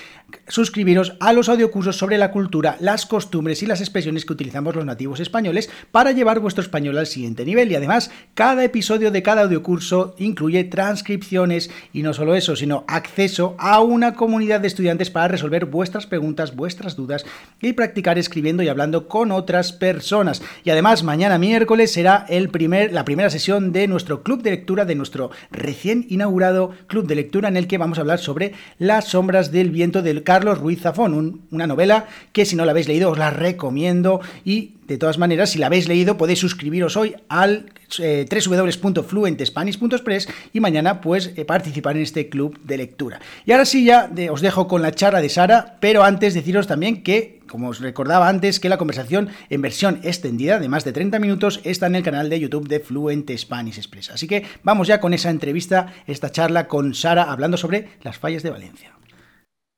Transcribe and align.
suscribiros 0.47 1.13
a 1.19 1.33
los 1.33 1.49
audiocursos 1.49 1.97
sobre 1.97 2.17
la 2.17 2.31
cultura, 2.31 2.77
las 2.79 3.05
costumbres 3.05 3.61
y 3.63 3.65
las 3.65 3.81
expresiones 3.81 4.25
que 4.25 4.33
utilizamos 4.33 4.75
los 4.75 4.85
nativos 4.85 5.19
españoles 5.19 5.69
para 5.91 6.11
llevar 6.11 6.39
vuestro 6.39 6.63
español 6.63 6.97
al 6.97 7.07
siguiente 7.07 7.32
nivel. 7.35 7.71
Y 7.71 7.75
además, 7.75 8.11
cada 8.35 8.63
episodio 8.63 9.11
de 9.11 9.23
cada 9.23 9.43
audiocurso 9.43 10.15
incluye 10.19 10.63
transcripciones 10.63 11.71
y 11.91 12.03
no 12.03 12.13
solo 12.13 12.35
eso, 12.35 12.55
sino 12.55 12.83
acceso 12.87 13.55
a 13.57 13.81
una 13.81 14.13
comunidad 14.13 14.61
de 14.61 14.67
estudiantes 14.67 15.09
para 15.09 15.27
resolver 15.27 15.65
vuestras 15.65 16.05
preguntas, 16.05 16.55
vuestras 16.55 16.95
dudas 16.95 17.25
y 17.61 17.73
practicar 17.73 18.17
escribiendo 18.17 18.63
y 18.63 18.69
hablando 18.69 19.07
con 19.07 19.31
otras 19.31 19.73
personas. 19.73 20.41
Y 20.63 20.69
además, 20.69 21.03
mañana 21.03 21.37
miércoles 21.37 21.91
será 21.91 22.25
el 22.29 22.49
primer, 22.49 22.93
la 22.93 23.05
primera 23.05 23.29
sesión 23.29 23.71
de 23.71 23.87
nuestro 23.87 24.23
club 24.23 24.43
de 24.43 24.51
lectura 24.51 24.85
de 24.85 24.95
nuestro 24.95 25.31
recién 25.51 26.05
inaugurado 26.09 26.71
club 26.87 27.07
de 27.07 27.15
lectura 27.15 27.49
en 27.49 27.57
el 27.57 27.67
que 27.67 27.77
vamos 27.77 27.97
a 27.97 28.01
hablar 28.01 28.19
sobre 28.19 28.53
Las 28.77 29.05
sombras 29.05 29.51
del 29.51 29.71
viento 29.71 30.01
de 30.01 30.23
Carlos 30.23 30.59
Ruiz 30.59 30.81
Zafón, 30.81 31.41
una 31.51 31.67
novela 31.67 32.07
que 32.31 32.45
si 32.45 32.55
no 32.55 32.65
la 32.65 32.71
habéis 32.71 32.87
leído 32.87 33.11
os 33.11 33.17
la 33.17 33.29
recomiendo 33.29 34.21
y 34.45 34.73
de 34.87 34.97
todas 34.97 35.17
maneras 35.17 35.51
si 35.51 35.59
la 35.59 35.67
habéis 35.67 35.87
leído 35.87 36.17
podéis 36.17 36.39
suscribiros 36.39 36.97
hoy 36.97 37.15
al 37.29 37.71
eh, 37.99 38.25
www.fluentespanish.express 38.29 40.27
y 40.51 40.59
mañana 40.59 41.01
pues 41.01 41.31
eh, 41.35 41.45
participar 41.45 41.95
en 41.95 42.03
este 42.03 42.29
club 42.29 42.59
de 42.63 42.77
lectura. 42.77 43.19
Y 43.45 43.51
ahora 43.51 43.65
sí 43.65 43.85
ya 43.85 44.09
os 44.31 44.41
dejo 44.41 44.67
con 44.67 44.81
la 44.81 44.91
charla 44.91 45.21
de 45.21 45.29
Sara, 45.29 45.77
pero 45.79 46.03
antes 46.03 46.33
deciros 46.33 46.67
también 46.67 47.03
que 47.03 47.43
como 47.53 47.69
os 47.69 47.81
recordaba 47.81 48.29
antes, 48.29 48.59
que 48.59 48.67
la 48.67 48.79
conversación 48.79 49.29
en 49.51 49.61
versión 49.61 49.99
extendida 50.01 50.57
de 50.57 50.69
más 50.69 50.85
de 50.85 50.91
30 50.91 51.19
minutos 51.19 51.59
está 51.63 51.85
en 51.85 51.93
el 51.93 52.01
canal 52.01 52.27
de 52.27 52.39
YouTube 52.39 52.67
de 52.67 52.79
Fluent 52.79 53.29
Spanish 53.37 53.77
Express. 53.77 54.09
Así 54.09 54.27
que 54.27 54.43
vamos 54.63 54.87
ya 54.87 54.99
con 54.99 55.13
esa 55.13 55.29
entrevista, 55.29 55.93
esta 56.07 56.31
charla 56.31 56.67
con 56.67 56.95
Sara 56.95 57.31
hablando 57.31 57.57
sobre 57.57 57.89
las 58.01 58.17
fallas 58.17 58.41
de 58.41 58.49
Valencia. 58.49 58.93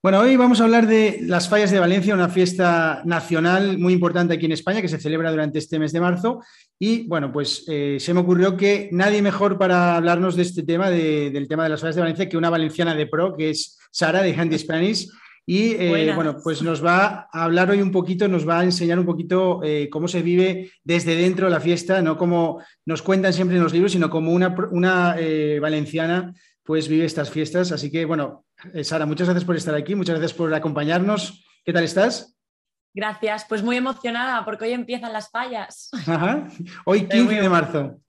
Bueno, 0.05 0.19
hoy 0.19 0.35
vamos 0.35 0.61
a 0.61 0.65
hablar 0.65 0.85
de 0.85 1.17
las 1.23 1.49
fallas 1.49 1.71
de 1.71 1.79
Valencia, 1.79 2.13
una 2.13 2.29
fiesta 2.29 3.01
nacional 3.05 3.79
muy 3.79 3.91
importante 3.91 4.35
aquí 4.35 4.45
en 4.45 4.51
España 4.51 4.79
que 4.79 4.87
se 4.87 4.99
celebra 4.99 5.31
durante 5.31 5.57
este 5.57 5.79
mes 5.79 5.91
de 5.93 5.99
marzo. 5.99 6.43
Y 6.77 7.07
bueno, 7.07 7.33
pues 7.33 7.65
eh, 7.67 7.97
se 7.99 8.13
me 8.13 8.19
ocurrió 8.19 8.55
que 8.55 8.87
nadie 8.91 9.23
mejor 9.23 9.57
para 9.57 9.95
hablarnos 9.95 10.35
de 10.35 10.43
este 10.43 10.61
tema, 10.61 10.91
del 10.91 11.47
tema 11.47 11.63
de 11.63 11.69
las 11.69 11.81
fallas 11.81 11.95
de 11.95 12.01
Valencia, 12.01 12.29
que 12.29 12.37
una 12.37 12.51
valenciana 12.51 12.93
de 12.93 13.07
pro, 13.07 13.35
que 13.35 13.49
es 13.49 13.79
Sara 13.89 14.21
de 14.21 14.35
Handy 14.35 14.59
Spanish. 14.59 15.09
Y 15.43 15.71
eh, 15.71 16.13
bueno, 16.13 16.37
pues 16.43 16.61
nos 16.61 16.85
va 16.85 17.27
a 17.33 17.43
hablar 17.43 17.71
hoy 17.71 17.81
un 17.81 17.91
poquito, 17.91 18.27
nos 18.27 18.47
va 18.47 18.59
a 18.59 18.63
enseñar 18.63 18.99
un 18.99 19.07
poquito 19.07 19.61
eh, 19.63 19.89
cómo 19.91 20.07
se 20.07 20.21
vive 20.21 20.69
desde 20.83 21.15
dentro 21.15 21.49
la 21.49 21.59
fiesta, 21.59 22.03
no 22.03 22.15
como 22.15 22.61
nos 22.85 23.01
cuentan 23.01 23.33
siempre 23.33 23.57
en 23.57 23.63
los 23.63 23.73
libros, 23.73 23.91
sino 23.91 24.11
como 24.11 24.31
una, 24.33 24.55
una 24.69 25.15
valenciana 25.59 26.31
pues 26.65 26.87
vive 26.87 27.05
estas 27.05 27.29
fiestas. 27.29 27.71
Así 27.71 27.91
que 27.91 28.03
bueno, 28.05 28.45
Sara, 28.83 29.05
muchas 29.05 29.27
gracias 29.27 29.45
por 29.45 29.55
estar 29.55 29.75
aquí, 29.75 29.95
muchas 29.95 30.17
gracias 30.17 30.37
por 30.37 30.53
acompañarnos. 30.53 31.45
¿Qué 31.63 31.71
tal 31.71 31.83
estás? 31.83 32.37
Gracias, 32.93 33.45
pues 33.47 33.61
muy 33.61 33.77
emocionada 33.77 34.43
porque 34.45 34.65
hoy 34.65 34.71
empiezan 34.71 35.13
las 35.13 35.29
fallas. 35.29 35.89
Hoy 36.85 37.07
15 37.07 37.41
de 37.41 37.49
marzo. 37.49 37.99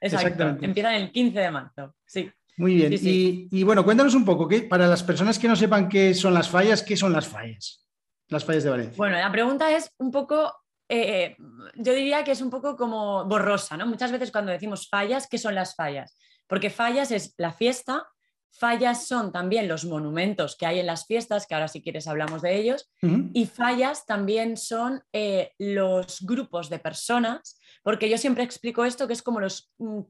Exacto, 0.00 0.56
empiezan 0.62 0.94
el 0.94 1.12
15 1.12 1.38
de 1.38 1.50
marzo, 1.50 1.94
sí. 2.06 2.30
Muy 2.56 2.74
bien. 2.74 2.92
Y, 2.92 3.62
bueno, 3.64 3.84
cuéntanos 3.84 4.14
un 4.14 4.24
poco, 4.24 4.46
¿qué, 4.46 4.62
para 4.62 4.86
las 4.86 5.02
personas 5.02 5.38
que 5.38 5.48
no 5.48 5.56
sepan 5.56 5.88
qué 5.88 6.14
son 6.14 6.34
las 6.34 6.48
fallas, 6.48 6.82
¿qué 6.82 6.96
son 6.96 7.12
las 7.12 7.26
fallas? 7.26 7.86
Las 8.28 8.44
fallas 8.44 8.64
de 8.64 8.70
Valencia. 8.70 8.96
Bueno, 8.96 9.16
la 9.16 9.32
pregunta 9.32 9.74
es 9.74 9.90
un 9.98 10.10
poco, 10.10 10.52
eh, 10.88 11.36
yo 11.74 11.94
diría 11.94 12.22
que 12.22 12.32
es 12.32 12.40
un 12.40 12.50
poco 12.50 12.76
como 12.76 13.24
borrosa, 13.24 13.76
¿no? 13.76 13.86
Muchas 13.86 14.12
veces 14.12 14.30
cuando 14.30 14.52
decimos 14.52 14.88
fallas, 14.88 15.26
¿qué 15.26 15.38
son 15.38 15.54
las 15.54 15.74
fallas? 15.74 16.16
Porque 16.50 16.68
fallas 16.68 17.10
es 17.10 17.32
la 17.38 17.52
fiesta, 17.52 18.06
fallas 18.50 19.06
son 19.06 19.32
también 19.32 19.68
los 19.68 19.86
monumentos 19.86 20.56
que 20.56 20.66
hay 20.66 20.80
en 20.80 20.86
las 20.86 21.06
fiestas, 21.06 21.46
que 21.46 21.54
ahora 21.54 21.68
si 21.68 21.80
quieres 21.80 22.06
hablamos 22.06 22.42
de 22.42 22.56
ellos, 22.56 22.92
y 23.32 23.46
fallas 23.46 24.04
también 24.04 24.58
son 24.58 25.02
eh, 25.12 25.52
los 25.58 26.20
grupos 26.20 26.68
de 26.68 26.78
personas, 26.78 27.58
porque 27.82 28.10
yo 28.10 28.18
siempre 28.18 28.44
explico 28.44 28.84
esto 28.84 29.06
que 29.06 29.14
es 29.14 29.22
como 29.22 29.40
los 29.40 29.72
mm, 29.78 30.00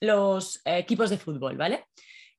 los 0.00 0.60
equipos 0.64 1.10
de 1.10 1.18
fútbol, 1.18 1.56
¿vale? 1.56 1.86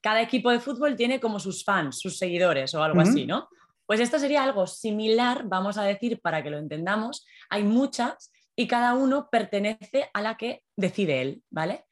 Cada 0.01 0.22
equipo 0.22 0.51
de 0.51 0.59
fútbol 0.59 0.95
tiene 0.95 1.19
como 1.19 1.39
sus 1.39 1.63
fans, 1.63 2.00
sus 2.00 2.17
seguidores 2.17 2.73
o 2.73 2.83
algo 2.83 3.01
así, 3.01 3.25
¿no? 3.25 3.50
Pues 3.85 4.00
esto 4.00 4.19
sería 4.19 4.44
algo 4.44 4.67
similar, 4.67 5.44
vamos 5.45 5.77
a 5.77 5.83
decir, 5.83 6.19
para 6.22 6.44
que 6.44 6.50
lo 6.50 6.57
entendamos. 6.57 7.25
Hay 7.50 7.63
muchas 7.63 8.31
y 8.56 8.67
cada 8.67 8.94
uno 8.94 9.29
pertenece 9.31 10.09
a 10.13 10.22
la 10.22 10.38
que 10.38 10.63
decide 10.75 11.22
él, 11.22 11.44
¿vale? 11.50 11.85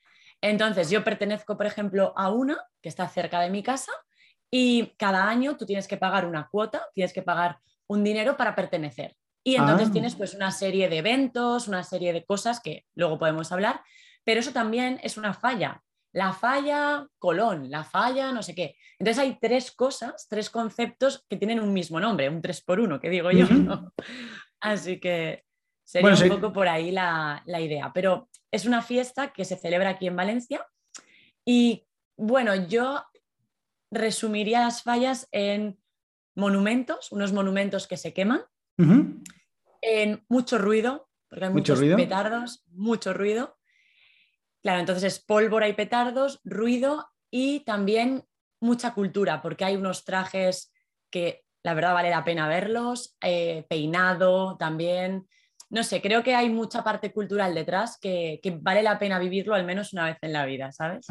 Entonces, 0.44 0.90
yo 0.90 1.06
pertenezco, 1.06 1.56
por 1.56 1.66
ejemplo, 1.66 2.14
a 2.18 2.30
una 2.30 2.58
que 2.82 2.90
está 2.90 3.08
cerca 3.08 3.40
de 3.40 3.50
mi 3.50 3.64
casa 3.64 3.94
y 4.52 4.94
cada 4.98 5.30
año 5.30 5.56
tú 5.56 5.66
tienes 5.66 5.88
que 5.88 5.96
pagar 5.96 6.26
una 6.26 6.50
cuota, 6.50 6.86
tienes 6.94 7.14
que 7.14 7.22
pagar 7.22 7.60
un 7.88 8.04
dinero 8.04 8.36
para 8.36 8.54
pertenecer. 8.54 9.16
Y 9.42 9.56
entonces 9.56 9.88
ah. 9.88 9.92
tienes 9.94 10.16
pues 10.16 10.34
una 10.34 10.52
serie 10.52 10.90
de 10.90 10.98
eventos, 10.98 11.70
una 11.70 11.82
serie 11.84 12.12
de 12.12 12.26
cosas 12.26 12.60
que 12.60 12.86
luego 12.94 13.18
podemos 13.18 13.54
hablar, 13.54 13.82
pero 14.26 14.42
eso 14.42 14.52
también 14.52 15.00
es 15.02 15.16
una 15.16 15.34
falla. 15.34 15.82
La 16.12 16.34
falla 16.34 17.08
Colón, 17.20 17.72
la 17.72 17.86
falla 17.86 18.34
no 18.34 18.44
sé 18.44 18.54
qué. 18.54 18.76
Entonces 19.00 19.24
hay 19.24 19.38
tres 19.40 19.72
cosas, 19.72 20.28
tres 20.30 20.50
conceptos 20.50 21.26
que 21.30 21.38
tienen 21.38 21.62
un 21.62 21.72
mismo 21.72 22.02
nombre, 22.02 22.28
un 22.28 22.42
tres 22.42 22.62
por 22.62 22.82
uno, 22.82 23.00
que 23.00 23.10
digo 23.10 23.32
yo. 23.32 23.48
Así 24.60 25.00
que 25.00 25.46
sería 25.86 26.12
un 26.12 26.42
poco 26.42 26.52
por 26.52 26.68
ahí 26.68 26.92
la, 26.92 27.42
la 27.46 27.62
idea. 27.62 27.92
Pero 27.94 28.28
es 28.54 28.66
una 28.66 28.82
fiesta 28.82 29.34
que 29.34 29.46
se 29.46 29.58
celebra 29.58 29.90
aquí 29.90 30.08
en 30.08 30.16
Valencia. 30.16 30.66
Y 31.44 31.88
bueno, 32.16 32.54
yo 32.68 33.04
resumiría 33.92 34.62
las 34.62 34.84
fallas 34.84 35.28
en 35.32 35.80
monumentos, 36.36 37.12
unos 37.12 37.34
monumentos 37.34 37.88
que 37.88 37.98
se 37.98 38.14
queman, 38.14 38.44
en 39.82 40.24
mucho 40.30 40.58
ruido, 40.58 41.10
porque 41.30 41.46
hay 41.46 41.52
muchos 41.52 41.80
petardos, 41.80 42.64
mucho 42.68 43.14
ruido, 43.14 43.58
Claro, 44.64 44.80
entonces 44.80 45.04
es 45.04 45.20
pólvora 45.20 45.68
y 45.68 45.74
petardos, 45.74 46.40
ruido 46.46 47.10
y 47.30 47.66
también 47.66 48.24
mucha 48.62 48.94
cultura, 48.94 49.42
porque 49.42 49.66
hay 49.66 49.76
unos 49.76 50.06
trajes 50.06 50.72
que 51.12 51.44
la 51.64 51.74
verdad 51.74 51.94
vale 51.94 52.10
la 52.10 52.24
pena 52.24 52.48
verlos, 52.48 53.18
eh, 53.22 53.66
peinado 53.68 54.56
también, 54.58 55.28
no 55.74 55.84
sé, 55.84 56.04
creo 56.04 56.22
que 56.22 56.36
hay 56.36 56.52
mucha 56.52 56.84
parte 56.84 57.12
cultural 57.12 57.56
detrás 57.56 57.98
que, 58.00 58.40
vale 58.62 58.84
la 58.84 59.00
pena 59.00 59.18
vivirlo 59.18 59.56
al 59.56 59.66
menos 59.66 59.92
una 59.92 60.06
vez 60.06 60.18
en 60.22 60.32
la 60.32 60.46
vida, 60.46 60.72
¿sabes? 60.72 61.08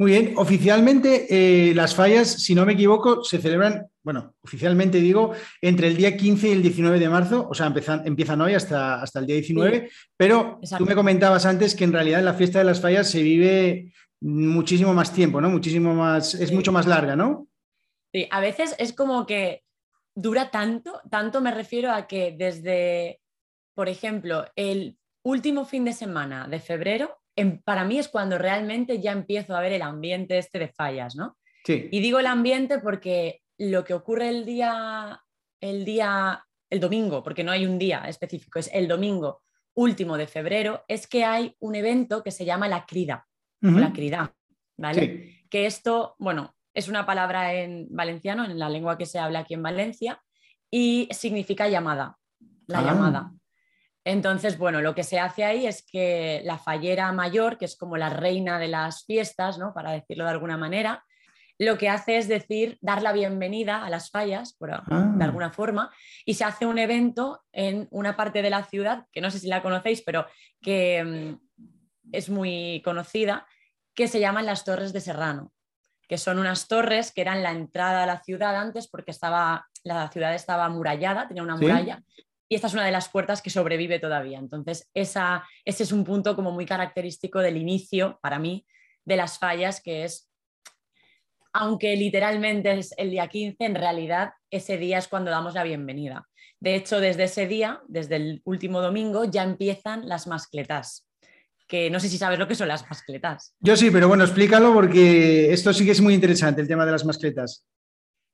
Muy 0.00 0.10
bien, 0.10 0.34
oficialmente 0.36 1.26
eh, 1.30 1.72
las 1.72 1.94
fallas, 1.94 2.28
si 2.42 2.56
no 2.56 2.66
me 2.66 2.72
equivoco, 2.72 3.22
se 3.22 3.38
celebran, 3.38 3.86
bueno, 4.02 4.34
oficialmente 4.42 4.98
digo, 4.98 5.34
entre 5.60 5.86
el 5.86 5.96
día 5.96 6.16
15 6.16 6.48
y 6.48 6.52
el 6.52 6.62
19 6.62 6.98
de 6.98 7.08
marzo, 7.08 7.46
o 7.48 7.54
sea, 7.54 7.66
empiezan, 7.66 8.04
empiezan 8.04 8.40
hoy 8.40 8.54
hasta, 8.54 9.00
hasta 9.00 9.20
el 9.20 9.26
día 9.26 9.36
19, 9.36 9.88
pero 10.16 10.58
tú 10.76 10.84
me 10.84 10.96
comentabas 10.96 11.46
antes 11.46 11.76
que 11.76 11.84
en 11.84 11.92
realidad 11.92 12.24
la 12.24 12.34
fiesta 12.34 12.58
de 12.58 12.64
las 12.64 12.80
fallas 12.80 13.08
se 13.08 13.22
vive 13.22 13.92
muchísimo 14.20 14.94
más 14.94 15.12
tiempo, 15.12 15.40
¿no? 15.40 15.48
Muchísimo 15.48 15.94
más, 15.94 16.34
es 16.34 16.50
mucho 16.50 16.72
más 16.72 16.88
larga, 16.88 17.14
¿no? 17.14 17.46
Sí, 18.12 18.26
a 18.32 18.40
veces 18.40 18.74
es 18.80 18.92
como 18.92 19.26
que 19.26 19.62
dura 20.16 20.50
tanto, 20.50 21.00
tanto 21.08 21.40
me 21.40 21.52
refiero 21.52 21.92
a 21.92 22.08
que 22.08 22.34
desde 22.36 23.20
por 23.76 23.90
ejemplo, 23.90 24.46
el 24.56 24.96
último 25.22 25.66
fin 25.66 25.84
de 25.84 25.92
semana 25.92 26.48
de 26.48 26.60
febrero, 26.60 27.18
para 27.62 27.84
mí 27.84 27.98
es 27.98 28.08
cuando 28.08 28.38
realmente 28.38 29.02
ya 29.02 29.12
empiezo 29.12 29.54
a 29.54 29.60
ver 29.60 29.74
el 29.74 29.82
ambiente 29.82 30.38
este 30.38 30.58
de 30.58 30.68
fallas, 30.68 31.14
¿no? 31.14 31.36
Sí. 31.62 31.88
Y 31.92 32.00
digo 32.00 32.18
el 32.18 32.26
ambiente 32.26 32.78
porque 32.78 33.42
lo 33.58 33.84
que 33.84 33.92
ocurre 33.92 34.30
el 34.30 34.46
día, 34.46 35.20
el 35.60 35.84
día, 35.84 36.42
el 36.70 36.80
domingo, 36.80 37.22
porque 37.22 37.44
no 37.44 37.52
hay 37.52 37.66
un 37.66 37.78
día 37.78 38.04
específico, 38.08 38.58
es 38.58 38.70
el 38.72 38.88
domingo 38.88 39.42
último 39.74 40.16
de 40.16 40.26
febrero, 40.26 40.84
es 40.88 41.06
que 41.06 41.26
hay 41.26 41.54
un 41.58 41.74
evento 41.74 42.22
que 42.22 42.30
se 42.30 42.46
llama 42.46 42.68
la 42.68 42.86
crida, 42.86 43.28
la 43.60 43.92
crida, 43.92 44.34
¿vale? 44.78 45.44
Que 45.50 45.66
esto, 45.66 46.14
bueno, 46.18 46.56
es 46.72 46.88
una 46.88 47.04
palabra 47.04 47.52
en 47.52 47.88
valenciano, 47.90 48.46
en 48.46 48.58
la 48.58 48.70
lengua 48.70 48.96
que 48.96 49.04
se 49.04 49.18
habla 49.18 49.40
aquí 49.40 49.52
en 49.52 49.62
Valencia, 49.62 50.22
y 50.70 51.08
significa 51.10 51.68
llamada, 51.68 52.16
la 52.66 52.78
ah. 52.78 52.82
llamada. 52.82 53.32
Entonces, 54.06 54.56
bueno, 54.56 54.80
lo 54.82 54.94
que 54.94 55.02
se 55.02 55.18
hace 55.18 55.42
ahí 55.42 55.66
es 55.66 55.84
que 55.84 56.40
la 56.44 56.58
fallera 56.58 57.10
mayor, 57.10 57.58
que 57.58 57.64
es 57.64 57.76
como 57.76 57.96
la 57.96 58.08
reina 58.08 58.56
de 58.60 58.68
las 58.68 59.04
fiestas, 59.04 59.58
¿no? 59.58 59.74
Para 59.74 59.90
decirlo 59.90 60.22
de 60.22 60.30
alguna 60.30 60.56
manera, 60.56 61.04
lo 61.58 61.76
que 61.76 61.88
hace 61.88 62.16
es 62.16 62.28
decir, 62.28 62.78
dar 62.80 63.02
la 63.02 63.12
bienvenida 63.12 63.84
a 63.84 63.90
las 63.90 64.12
fallas, 64.12 64.54
por, 64.54 64.70
de 64.70 64.76
ah. 64.76 65.16
alguna 65.22 65.50
forma, 65.50 65.92
y 66.24 66.34
se 66.34 66.44
hace 66.44 66.66
un 66.66 66.78
evento 66.78 67.42
en 67.50 67.88
una 67.90 68.16
parte 68.16 68.42
de 68.42 68.50
la 68.50 68.62
ciudad, 68.62 69.06
que 69.10 69.20
no 69.20 69.28
sé 69.32 69.40
si 69.40 69.48
la 69.48 69.60
conocéis, 69.60 70.02
pero 70.02 70.24
que 70.62 71.02
mm, 71.02 72.12
es 72.12 72.30
muy 72.30 72.82
conocida, 72.84 73.44
que 73.92 74.06
se 74.06 74.20
llaman 74.20 74.46
las 74.46 74.62
Torres 74.62 74.92
de 74.92 75.00
Serrano, 75.00 75.52
que 76.06 76.16
son 76.16 76.38
unas 76.38 76.68
torres 76.68 77.10
que 77.12 77.22
eran 77.22 77.42
la 77.42 77.50
entrada 77.50 78.04
a 78.04 78.06
la 78.06 78.22
ciudad 78.22 78.54
antes 78.54 78.86
porque 78.86 79.10
estaba, 79.10 79.66
la 79.82 80.08
ciudad 80.12 80.32
estaba 80.32 80.66
amurallada, 80.66 81.26
tenía 81.26 81.42
una 81.42 81.56
muralla, 81.56 82.04
y 82.48 82.54
esta 82.54 82.68
es 82.68 82.74
una 82.74 82.84
de 82.84 82.92
las 82.92 83.08
puertas 83.08 83.42
que 83.42 83.50
sobrevive 83.50 83.98
todavía. 83.98 84.38
Entonces, 84.38 84.88
esa, 84.94 85.44
ese 85.64 85.82
es 85.82 85.92
un 85.92 86.04
punto 86.04 86.36
como 86.36 86.52
muy 86.52 86.66
característico 86.66 87.40
del 87.40 87.56
inicio, 87.56 88.18
para 88.22 88.38
mí, 88.38 88.66
de 89.04 89.16
las 89.16 89.38
fallas, 89.38 89.80
que 89.80 90.04
es, 90.04 90.30
aunque 91.52 91.96
literalmente 91.96 92.78
es 92.78 92.94
el 92.98 93.10
día 93.10 93.28
15, 93.28 93.64
en 93.64 93.74
realidad 93.74 94.30
ese 94.50 94.76
día 94.78 94.98
es 94.98 95.08
cuando 95.08 95.30
damos 95.30 95.54
la 95.54 95.64
bienvenida. 95.64 96.28
De 96.60 96.74
hecho, 96.74 97.00
desde 97.00 97.24
ese 97.24 97.46
día, 97.46 97.82
desde 97.88 98.16
el 98.16 98.42
último 98.44 98.80
domingo, 98.80 99.24
ya 99.24 99.42
empiezan 99.42 100.08
las 100.08 100.26
mascletas, 100.26 101.08
que 101.66 101.90
no 101.90 101.98
sé 101.98 102.08
si 102.08 102.18
sabes 102.18 102.38
lo 102.38 102.46
que 102.46 102.54
son 102.54 102.68
las 102.68 102.88
mascletas. 102.88 103.54
Yo 103.58 103.76
sí, 103.76 103.90
pero 103.90 104.08
bueno, 104.08 104.24
explícalo 104.24 104.72
porque 104.72 105.52
esto 105.52 105.72
sí 105.72 105.84
que 105.84 105.90
es 105.92 106.00
muy 106.00 106.14
interesante, 106.14 106.60
el 106.60 106.68
tema 106.68 106.86
de 106.86 106.92
las 106.92 107.04
mascletas. 107.04 107.66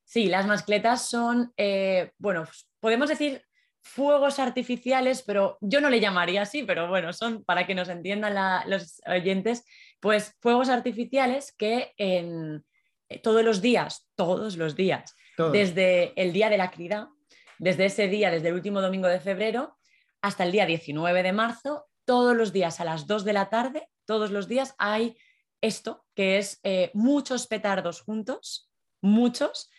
Sí, 0.05 0.27
las 0.27 0.45
mascletas 0.45 1.09
son, 1.09 1.51
eh, 1.57 2.11
bueno, 2.17 2.43
podemos 2.79 3.09
decir 3.09 3.41
fuegos 3.83 4.39
artificiales, 4.39 5.21
pero 5.21 5.57
yo 5.61 5.81
no 5.81 5.89
le 5.89 5.99
llamaría 5.99 6.43
así, 6.43 6.63
pero 6.63 6.87
bueno, 6.87 7.13
son 7.13 7.43
para 7.43 7.67
que 7.67 7.75
nos 7.75 7.89
entiendan 7.89 8.35
los 8.67 9.01
oyentes, 9.05 9.65
pues 9.99 10.35
fuegos 10.39 10.69
artificiales 10.69 11.53
que 11.57 11.93
en, 11.97 12.63
eh, 13.09 13.19
todos 13.19 13.43
los 13.43 13.61
días, 13.61 14.07
todos 14.15 14.57
los 14.57 14.75
días, 14.75 15.15
desde 15.51 16.13
el 16.21 16.31
día 16.31 16.49
de 16.49 16.57
la 16.57 16.71
crida, 16.71 17.09
desde 17.57 17.85
ese 17.85 18.07
día, 18.07 18.31
desde 18.31 18.49
el 18.49 18.53
último 18.53 18.81
domingo 18.81 19.07
de 19.07 19.19
febrero 19.19 19.77
hasta 20.21 20.43
el 20.43 20.51
día 20.51 20.65
19 20.65 21.23
de 21.23 21.33
marzo, 21.33 21.85
todos 22.05 22.35
los 22.35 22.53
días 22.53 22.79
a 22.79 22.85
las 22.85 23.07
2 23.07 23.25
de 23.25 23.33
la 23.33 23.49
tarde, 23.49 23.89
todos 24.05 24.31
los 24.31 24.47
días 24.47 24.75
hay 24.77 25.17
esto, 25.61 26.05
que 26.13 26.37
es 26.37 26.59
eh, 26.63 26.91
muchos 26.93 27.47
petardos 27.47 28.01
juntos, 28.01 28.69
muchos, 29.01 29.69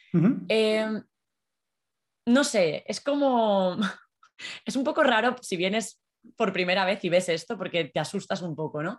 no 2.27 2.45
sé, 2.45 2.85
es 2.87 3.01
como, 3.01 3.77
es 4.65 4.77
un 4.77 4.85
poco 4.85 5.03
raro 5.03 5.37
si 5.43 5.57
vienes 5.57 6.01
por 6.37 6.53
primera 6.53 6.85
vez 6.85 7.05
y 7.05 7.09
ves 7.09 7.29
esto 7.29 7.59
porque 7.59 7.85
te 7.85 8.01
asustas 8.01 8.43
un 8.43 8.57
poco, 8.57 8.83
¿no? 8.83 8.99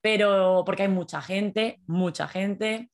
Pero 0.00 0.64
porque 0.66 0.82
hay 0.82 0.88
mucha 0.88 1.22
gente, 1.22 1.80
mucha 1.86 2.28
gente, 2.28 2.90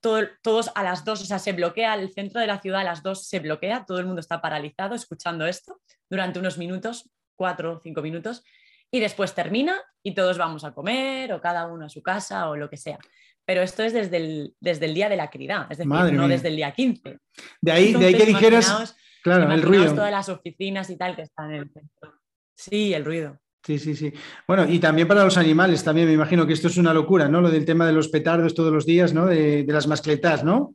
todos 0.00 0.70
a 0.74 0.82
las 0.82 1.04
dos, 1.04 1.22
o 1.22 1.24
sea, 1.24 1.38
se 1.38 1.52
bloquea 1.52 1.94
el 1.94 2.12
centro 2.12 2.40
de 2.40 2.46
la 2.46 2.60
ciudad 2.60 2.80
a 2.80 2.84
las 2.84 3.02
dos, 3.02 3.26
se 3.26 3.38
bloquea, 3.38 3.84
todo 3.86 3.98
el 3.98 4.06
mundo 4.06 4.20
está 4.20 4.40
paralizado 4.40 4.94
escuchando 4.94 5.46
esto 5.46 5.80
durante 6.10 6.38
unos 6.38 6.58
minutos, 6.58 7.10
cuatro 7.36 7.76
o 7.76 7.80
cinco 7.80 8.02
minutos, 8.02 8.42
y 8.90 9.00
después 9.00 9.34
termina 9.34 9.80
y 10.02 10.14
todos 10.14 10.38
vamos 10.38 10.64
a 10.64 10.74
comer 10.74 11.32
o 11.32 11.40
cada 11.40 11.66
uno 11.66 11.86
a 11.86 11.88
su 11.88 12.02
casa 12.02 12.48
o 12.50 12.56
lo 12.56 12.68
que 12.68 12.76
sea. 12.76 12.98
Pero 13.44 13.62
esto 13.62 13.82
es 13.82 13.92
desde 13.92 14.18
el, 14.18 14.54
desde 14.60 14.86
el 14.86 14.94
día 14.94 15.08
de 15.08 15.16
la 15.16 15.24
actividad, 15.24 15.66
es 15.70 15.78
decir, 15.78 16.12
no 16.12 16.28
desde 16.28 16.48
el 16.48 16.56
día 16.56 16.72
15. 16.72 17.18
De 17.60 17.72
ahí, 17.72 17.92
de 17.92 18.06
ahí 18.06 18.14
que 18.14 18.26
dijeras 18.26 18.94
Claro, 19.22 19.50
el 19.52 19.62
ruido. 19.62 19.94
todas 19.94 20.10
las 20.10 20.28
oficinas 20.28 20.90
y 20.90 20.96
tal 20.96 21.14
que 21.14 21.22
están 21.22 21.52
en 21.52 21.62
el 21.62 21.70
centro. 21.70 22.20
Sí, 22.56 22.92
el 22.92 23.04
ruido. 23.04 23.38
Sí, 23.64 23.78
sí, 23.78 23.94
sí. 23.94 24.12
Bueno, 24.46 24.68
y 24.68 24.80
también 24.80 25.06
para 25.06 25.24
los 25.24 25.36
animales, 25.36 25.84
también 25.84 26.08
me 26.08 26.14
imagino 26.14 26.46
que 26.46 26.52
esto 26.52 26.66
es 26.66 26.76
una 26.78 26.92
locura, 26.92 27.28
¿no? 27.28 27.40
Lo 27.40 27.50
del 27.50 27.64
tema 27.64 27.86
de 27.86 27.92
los 27.92 28.08
petardos 28.08 28.54
todos 28.54 28.72
los 28.72 28.84
días, 28.84 29.14
¿no? 29.14 29.26
De, 29.26 29.64
las 29.68 29.86
mascletas, 29.86 30.42
¿no? 30.42 30.74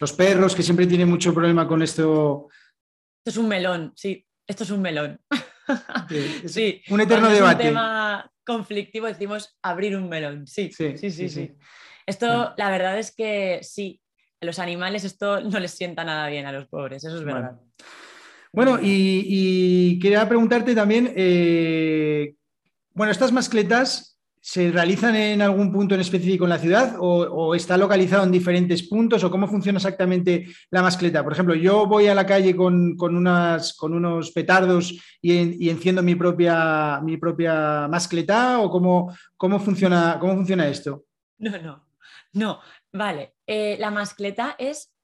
Los 0.00 0.12
perros 0.12 0.56
que 0.56 0.64
siempre 0.64 0.86
tienen 0.86 1.08
mucho 1.08 1.32
problema 1.32 1.68
con 1.68 1.80
esto. 1.80 2.48
Esto 3.18 3.30
es 3.30 3.36
un 3.36 3.48
melón, 3.48 3.92
sí, 3.94 4.26
esto 4.46 4.64
es 4.64 4.70
un 4.70 4.82
melón. 4.82 5.20
Sí, 6.46 6.82
un 6.90 7.00
eterno 7.00 7.30
debate. 7.30 7.62
Es 7.62 7.68
un 7.68 7.74
tema 7.74 8.32
conflictivo, 8.44 9.06
decimos 9.06 9.56
abrir 9.62 9.96
un 9.96 10.08
melón, 10.08 10.48
sí, 10.48 10.72
sí, 10.72 10.98
sí, 10.98 11.28
sí. 11.28 11.52
Esto, 12.04 12.52
la 12.56 12.70
verdad 12.70 12.98
es 12.98 13.14
que 13.14 13.60
sí, 13.62 14.00
los 14.42 14.58
animales 14.58 15.04
esto 15.04 15.40
no 15.40 15.58
les 15.58 15.72
sienta 15.72 16.04
nada 16.04 16.28
bien 16.28 16.46
a 16.46 16.52
los 16.52 16.66
pobres, 16.66 17.04
eso 17.04 17.16
es 17.16 17.24
verdad. 17.24 17.60
Bueno, 18.52 18.78
y, 18.82 19.98
quería 19.98 20.28
preguntarte 20.28 20.74
también, 20.74 21.12
eh, 21.16 22.34
bueno, 22.92 23.10
¿estas 23.10 23.32
mascletas 23.32 24.18
se 24.44 24.72
realizan 24.72 25.14
en 25.14 25.40
algún 25.40 25.72
punto 25.72 25.94
en 25.94 26.00
específico 26.00 26.44
en 26.44 26.50
la 26.50 26.58
ciudad 26.58 26.96
o, 26.98 27.54
está 27.54 27.76
localizado 27.76 28.24
en 28.24 28.32
diferentes 28.32 28.82
puntos 28.82 29.22
o 29.22 29.30
cómo 29.30 29.46
funciona 29.46 29.78
exactamente 29.78 30.48
la 30.70 30.82
mascleta? 30.82 31.24
Por 31.24 31.32
ejemplo, 31.32 31.54
yo 31.54 31.86
voy 31.86 32.08
a 32.08 32.14
la 32.14 32.26
calle 32.26 32.54
con, 32.54 32.96
unas, 33.00 33.72
con 33.74 33.94
unos 33.94 34.32
petardos 34.32 34.98
y, 35.22 35.70
enciendo 35.70 36.02
mi 36.02 36.14
propia, 36.14 37.00
mi 37.02 37.16
propia 37.16 37.88
mascleta 37.88 38.60
o 38.60 38.70
cómo, 38.70 39.16
cómo, 39.36 39.60
funciona, 39.60 40.18
cómo 40.20 40.34
funciona 40.34 40.68
esto? 40.68 41.04
No, 41.38 41.58
no, 41.58 41.91
no. 42.32 42.60
Vale, 42.92 43.34
eh, 43.46 43.76
la 43.78 43.90
mascleta 43.90 44.54
es 44.58 44.94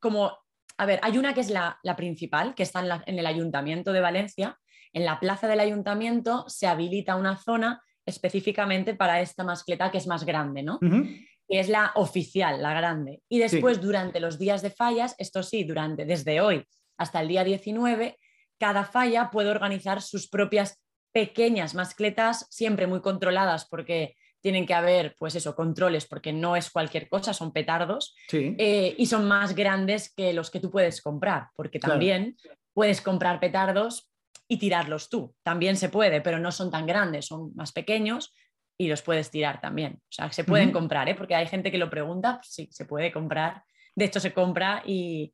como, 0.00 0.36
a 0.76 0.86
ver, 0.86 1.00
hay 1.02 1.18
una 1.18 1.34
que 1.34 1.40
es 1.40 1.50
la, 1.50 1.78
principal, 1.96 2.54
que 2.54 2.62
está 2.62 3.02
en, 3.06 3.18
el 3.18 3.26
Ayuntamiento 3.26 3.92
de 3.92 4.00
Valencia. 4.00 4.58
En 4.92 5.04
la 5.04 5.18
plaza 5.18 5.48
del 5.48 5.60
Ayuntamiento 5.60 6.44
se 6.48 6.66
habilita 6.66 7.16
una 7.16 7.36
zona 7.36 7.82
específicamente 8.06 8.94
para 8.94 9.20
esta 9.20 9.44
mascleta 9.44 9.90
que 9.90 9.98
es 9.98 10.06
más 10.06 10.24
grande, 10.24 10.62
¿no? 10.62 10.78
Que 10.80 11.60
es 11.60 11.68
la 11.68 11.92
oficial, 11.94 12.62
la 12.62 12.74
grande. 12.74 13.22
Y 13.28 13.38
después, 13.38 13.80
durante 13.80 14.20
los 14.20 14.38
días 14.38 14.62
de 14.62 14.70
fallas, 14.70 15.14
esto 15.18 15.42
sí, 15.42 15.64
durante, 15.64 16.04
desde 16.04 16.40
hoy 16.40 16.64
hasta 16.96 17.20
el 17.20 17.28
día 17.28 17.44
19, 17.44 18.18
cada 18.58 18.84
falla 18.84 19.30
puede 19.30 19.50
organizar 19.50 20.00
sus 20.00 20.28
propias 20.28 20.80
pequeñas 21.12 21.74
mascletas, 21.74 22.46
siempre 22.50 22.86
muy 22.86 23.00
controladas 23.00 23.66
porque 23.68 24.16
tienen 24.44 24.66
que 24.66 24.74
haber, 24.74 25.16
pues 25.18 25.34
eso, 25.36 25.56
controles, 25.56 26.04
porque 26.04 26.30
no 26.30 26.54
es 26.54 26.70
cualquier 26.70 27.08
cosa, 27.08 27.32
son 27.32 27.50
petardos, 27.50 28.14
eh, 28.30 28.94
y 28.98 29.06
son 29.06 29.26
más 29.26 29.54
grandes 29.54 30.12
que 30.14 30.34
los 30.34 30.50
que 30.50 30.60
tú 30.60 30.70
puedes 30.70 31.00
comprar, 31.00 31.48
porque 31.56 31.78
también 31.78 32.36
puedes 32.74 33.00
comprar 33.00 33.40
petardos 33.40 34.10
y 34.46 34.58
tirarlos 34.58 35.08
tú. 35.08 35.34
También 35.42 35.78
se 35.78 35.88
puede, 35.88 36.20
pero 36.20 36.38
no 36.38 36.52
son 36.52 36.70
tan 36.70 36.84
grandes, 36.84 37.24
son 37.24 37.54
más 37.54 37.72
pequeños 37.72 38.34
y 38.76 38.88
los 38.88 39.00
puedes 39.00 39.30
tirar 39.30 39.62
también. 39.62 39.94
O 39.94 40.12
sea, 40.12 40.30
se 40.30 40.44
pueden 40.44 40.72
comprar, 40.72 41.08
¿eh? 41.08 41.14
porque 41.14 41.34
hay 41.34 41.46
gente 41.46 41.72
que 41.72 41.78
lo 41.78 41.88
pregunta, 41.88 42.34
pues 42.34 42.48
sí, 42.52 42.68
se 42.70 42.84
puede 42.84 43.10
comprar. 43.10 43.62
De 43.96 44.04
hecho, 44.04 44.20
se 44.20 44.34
compra 44.34 44.82
y, 44.84 45.32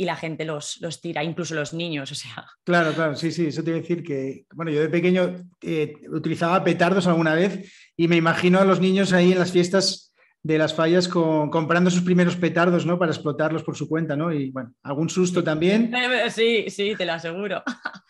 y 0.00 0.04
la 0.04 0.14
gente 0.14 0.44
los, 0.44 0.80
los, 0.80 1.00
tira, 1.00 1.24
incluso 1.24 1.56
los 1.56 1.74
niños, 1.74 2.12
o 2.12 2.14
sea. 2.14 2.46
Claro, 2.64 2.92
claro, 2.92 3.16
sí, 3.16 3.32
sí, 3.32 3.48
eso 3.48 3.64
te 3.64 3.70
iba 3.70 3.78
a 3.78 3.82
decir 3.82 4.04
que, 4.04 4.44
bueno, 4.54 4.70
yo 4.70 4.80
de 4.80 4.88
pequeño 4.88 5.34
eh, 5.60 5.92
utilizaba 6.12 6.62
petardos 6.62 7.08
alguna 7.08 7.34
vez 7.34 7.90
y 7.96 8.06
me 8.06 8.14
imagino 8.14 8.60
a 8.60 8.64
los 8.64 8.80
niños 8.80 9.12
ahí 9.12 9.32
en 9.32 9.40
las 9.40 9.50
fiestas 9.50 10.14
de 10.40 10.56
las 10.56 10.72
fallas 10.72 11.08
con, 11.08 11.50
comprando 11.50 11.90
sus 11.90 12.02
primeros 12.02 12.36
petardos, 12.36 12.86
¿no? 12.86 12.96
Para 12.96 13.10
explotarlos 13.10 13.64
por 13.64 13.76
su 13.76 13.88
cuenta, 13.88 14.14
¿no? 14.14 14.32
Y 14.32 14.52
bueno, 14.52 14.72
algún 14.84 15.10
susto 15.10 15.42
también. 15.42 15.92
Sí, 16.30 16.66
sí, 16.70 16.94
te 16.96 17.04
lo 17.04 17.14
aseguro. 17.14 17.62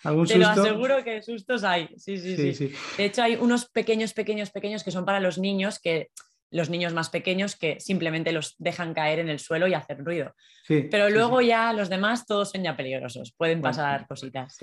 ¿Algún 0.04 0.26
te 0.26 0.36
lo 0.36 0.46
aseguro 0.46 1.02
que 1.02 1.22
sustos 1.22 1.64
hay. 1.64 1.88
Sí 1.96 2.18
sí, 2.18 2.36
sí, 2.36 2.54
sí, 2.54 2.72
De 2.98 3.06
hecho, 3.06 3.22
hay 3.22 3.36
unos 3.36 3.66
pequeños, 3.70 4.12
pequeños, 4.12 4.50
pequeños 4.50 4.84
que 4.84 4.90
son 4.90 5.06
para 5.06 5.20
los 5.20 5.38
niños 5.38 5.78
que 5.78 6.10
los 6.50 6.70
niños 6.70 6.94
más 6.94 7.10
pequeños 7.10 7.56
que 7.56 7.78
simplemente 7.80 8.32
los 8.32 8.54
dejan 8.58 8.94
caer 8.94 9.18
en 9.18 9.28
el 9.28 9.38
suelo 9.38 9.66
y 9.66 9.74
hacer 9.74 10.04
ruido. 10.04 10.34
Pero 10.66 11.08
luego 11.08 11.40
ya 11.40 11.72
los 11.72 11.88
demás 11.88 12.26
todos 12.26 12.50
son 12.50 12.62
ya 12.62 12.76
peligrosos, 12.76 13.32
pueden 13.36 13.62
pasar 13.62 14.06
cositas. 14.06 14.58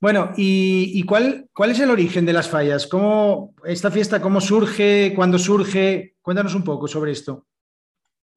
Bueno, 0.00 0.32
¿y, 0.36 1.02
cuál, 1.04 1.48
cuál, 1.52 1.70
es 1.70 1.80
el 1.80 1.90
origen 1.90 2.26
de 2.26 2.32
las 2.32 2.48
fallas? 2.48 2.86
¿Cómo, 2.86 3.54
¿Esta 3.64 3.90
fiesta 3.90 4.20
cómo 4.20 4.40
surge? 4.40 5.12
¿Cuándo 5.14 5.38
surge? 5.38 6.14
Cuéntanos 6.20 6.54
un 6.54 6.64
poco 6.64 6.86
sobre 6.86 7.12
esto. 7.12 7.46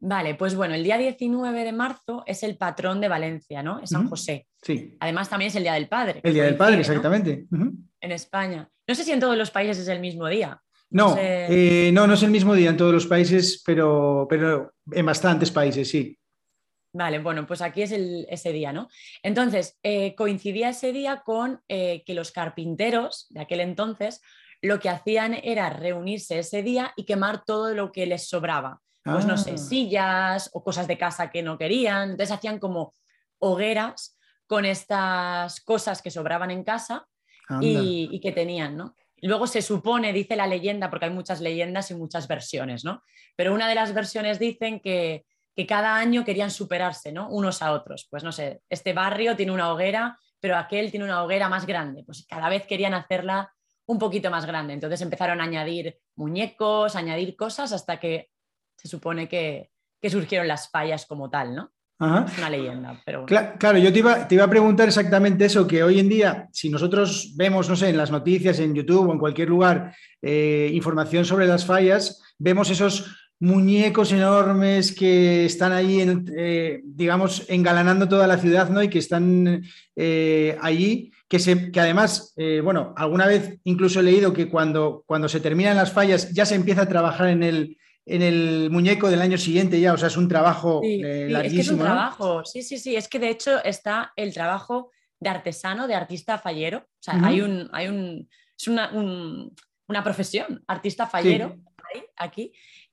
Vale, 0.01 0.35
pues 0.35 0.55
bueno, 0.55 0.75
el 0.75 0.83
día 0.83 0.97
19 0.97 1.65
de 1.65 1.73
marzo 1.73 2.23
es 2.25 2.43
el 2.43 2.57
patrón 2.57 3.01
de 3.01 3.09
Valencia, 3.09 3.61
¿no? 3.61 3.81
Es 3.81 3.89
San 3.89 4.07
José. 4.07 4.47
Sí. 4.61 4.95
Además 5.01 5.29
también 5.29 5.49
es 5.49 5.55
el 5.55 5.63
Día 5.63 5.73
del 5.73 5.89
Padre. 5.89 6.21
El 6.23 6.33
Día 6.33 6.45
del 6.45 6.55
Padre, 6.55 6.79
exactamente. 6.79 7.47
En 7.99 8.11
España. 8.11 8.69
No 8.87 8.95
sé 8.95 9.03
si 9.03 9.11
en 9.11 9.19
todos 9.19 9.37
los 9.37 9.51
países 9.51 9.77
es 9.77 9.87
el 9.89 9.99
mismo 9.99 10.27
día. 10.27 10.61
No, 10.91 11.15
eh, 11.17 11.91
no, 11.93 12.07
no 12.07 12.15
es 12.15 12.23
el 12.23 12.31
mismo 12.31 12.55
día 12.55 12.71
en 12.71 12.77
todos 12.77 12.93
los 12.93 13.05
países, 13.05 13.61
pero, 13.65 14.25
pero 14.29 14.73
en 14.91 15.05
bastantes 15.05 15.51
países, 15.51 15.87
sí. 15.87 16.17
Vale, 16.91 17.19
bueno, 17.19 17.45
pues 17.45 17.61
aquí 17.61 17.83
es 17.83 17.91
ese 17.91 18.51
día, 18.51 18.73
¿no? 18.73 18.87
Entonces, 19.21 19.77
eh, 19.83 20.15
coincidía 20.15 20.69
ese 20.69 20.91
día 20.91 21.21
con 21.23 21.61
eh, 21.67 22.03
que 22.05 22.15
los 22.15 22.31
carpinteros 22.31 23.27
de 23.29 23.41
aquel 23.41 23.59
entonces 23.59 24.21
lo 24.61 24.79
que 24.79 24.89
hacían 24.89 25.35
era 25.43 25.69
reunirse 25.69 26.39
ese 26.39 26.63
día 26.63 26.91
y 26.95 27.05
quemar 27.05 27.45
todo 27.45 27.73
lo 27.73 27.91
que 27.91 28.05
les 28.07 28.27
sobraba. 28.27 28.81
Pues 29.03 29.25
no 29.25 29.37
sé, 29.37 29.51
ah. 29.53 29.57
sillas 29.57 30.49
o 30.53 30.63
cosas 30.63 30.87
de 30.87 30.97
casa 30.97 31.31
que 31.31 31.41
no 31.41 31.57
querían. 31.57 32.11
Entonces 32.11 32.35
hacían 32.35 32.59
como 32.59 32.95
hogueras 33.39 34.17
con 34.45 34.65
estas 34.65 35.61
cosas 35.61 36.01
que 36.01 36.11
sobraban 36.11 36.51
en 36.51 36.63
casa 36.63 37.07
y, 37.61 38.09
y, 38.11 38.19
que 38.19 38.31
tenían, 38.31 38.75
¿no? 38.77 38.95
Luego 39.21 39.47
se 39.47 39.61
supone, 39.61 40.13
dice 40.13 40.35
la 40.35 40.47
leyenda, 40.47 40.89
porque 40.89 41.05
hay 41.05 41.11
muchas 41.11 41.41
leyendas 41.41 41.91
y 41.91 41.95
muchas 41.95 42.27
versiones, 42.27 42.83
¿no? 42.83 43.03
Pero 43.35 43.53
una 43.53 43.67
de 43.67 43.75
las 43.75 43.93
versiones 43.93 44.39
dicen 44.39 44.79
que, 44.79 45.25
cada 45.67 45.97
año 45.97 46.23
querían 46.23 46.51
superarse, 46.51 47.11
¿no? 47.11 47.27
Unos 47.27 47.61
a 47.61 47.73
otros. 47.73 48.07
Pues 48.09 48.23
no 48.23 48.31
sé, 48.31 48.61
este 48.69 48.93
barrio 48.93 49.35
tiene 49.35 49.51
una 49.51 49.73
hoguera, 49.73 50.17
pero 50.39 50.55
aquel 50.55 50.89
tiene 50.89 51.03
una 51.03 51.21
hoguera 51.21 51.49
más 51.49 51.65
grande. 51.65 52.05
Pues 52.05 52.25
cada 52.29 52.47
vez 52.47 52.65
querían 52.65 52.93
hacerla 52.93 53.53
un 53.85 53.99
poquito 53.99 54.31
más 54.31 54.45
grande. 54.45 54.71
Entonces 54.71 55.01
empezaron 55.01 55.41
a 55.41 55.43
añadir 55.43 55.99
muñecos, 56.15 56.95
añadir 56.95 57.35
cosas, 57.35 57.73
hasta 57.73 57.99
que 57.99 58.29
se 58.77 58.87
supone 58.87 59.27
que, 59.27 59.69
que 60.01 60.09
surgieron 60.09 60.47
las 60.47 60.69
fallas 60.69 61.05
como 61.05 61.29
tal, 61.29 61.53
¿no? 61.53 61.73
Es 62.01 62.37
una 62.37 62.49
leyenda, 62.49 63.01
pero 63.05 63.25
claro, 63.25 63.77
yo 63.77 63.91
te 63.91 63.99
iba, 63.99 64.25
te 64.25 64.35
iba, 64.35 64.45
a 64.45 64.49
preguntar 64.49 64.87
exactamente 64.87 65.43
eso, 65.43 65.67
que 65.67 65.83
hoy 65.83 65.99
en 65.99 66.07
día, 66.07 66.47
si 66.53 66.69
nosotros 66.69 67.33
vemos, 67.35 67.67
no 67.67 67.75
sé, 67.75 67.89
en 67.89 67.97
las 67.97 68.09
noticias, 68.09 68.57
en 68.59 68.73
YouTube 68.73 69.09
o 69.09 69.11
en 69.11 69.19
cualquier 69.19 69.49
lugar, 69.49 69.93
eh, 70.21 70.71
información 70.73 71.25
sobre 71.25 71.45
las 71.45 71.65
fallas, 71.65 72.23
vemos 72.37 72.69
esos 72.69 73.17
muñecos 73.41 74.13
enormes 74.13 74.93
que 74.93 75.43
están 75.43 75.73
ahí, 75.73 75.99
eh, 76.37 76.79
digamos, 76.85 77.43
engalanando 77.49 78.07
toda 78.07 78.27
la 78.27 78.37
ciudad, 78.37 78.69
¿no? 78.69 78.81
Y 78.81 78.87
que 78.87 78.99
están 78.99 79.61
eh, 79.97 80.57
allí, 80.61 81.11
que, 81.27 81.39
se, 81.39 81.69
que 81.69 81.81
además, 81.81 82.33
bueno, 82.63 82.93
alguna 82.95 83.27
vez 83.27 83.59
incluso 83.65 83.99
he 83.99 84.03
leído 84.03 84.31
que 84.31 84.47
cuando, 84.47 85.03
cuando 85.05 85.27
se 85.27 85.41
terminan 85.41 85.75
las 85.75 85.91
fallas 85.91 86.31
ya 86.31 86.45
se 86.45 86.55
empieza 86.55 86.83
a 86.83 86.89
trabajar 86.89 87.27
en 87.27 87.43
el, 87.43 87.77
en 88.09 88.21
el 88.23 88.69
muñeco 88.71 89.09
del 89.09 89.21
año 89.21 89.37
siguiente 89.37 89.79
ya, 89.79 89.93
o 89.93 89.97
sea, 89.97 90.07
es 90.07 90.17
un 90.17 90.27
trabajo 90.27 90.81
larguísimo. 90.83 91.39
Es 91.41 91.53
que 91.53 91.59
es 91.59 91.69
un 91.69 91.79
trabajo, 91.79 92.43
sí, 92.43 92.63
sí, 92.63 92.77
sí, 92.79 92.95
es 92.95 93.07
que 93.07 93.19
de 93.19 93.29
hecho 93.29 93.63
está 93.63 94.13
el 94.15 94.33
trabajo 94.33 94.91
de 95.19 95.29
artesano, 95.29 95.87
de 95.87 95.95
artista 95.95 96.39
fallero, 96.39 96.79
o 96.79 97.01
sea, 97.01 97.19
hay 97.23 97.41
un, 97.41 97.69
hay 97.71 97.87
un, 97.87 98.27
es 98.57 98.67
una, 98.67 98.91
una 98.91 100.03
profesión, 100.03 100.63
artista 100.67 101.05
fallero, 101.05 101.55
aquí, 102.15 102.51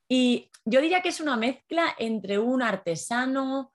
y 0.08 0.50
yo 0.64 0.80
diría 0.80 1.00
que 1.00 1.08
es 1.08 1.20
una 1.20 1.36
mezcla 1.36 1.94
entre 1.98 2.38
un 2.38 2.62
artesano 2.62 3.72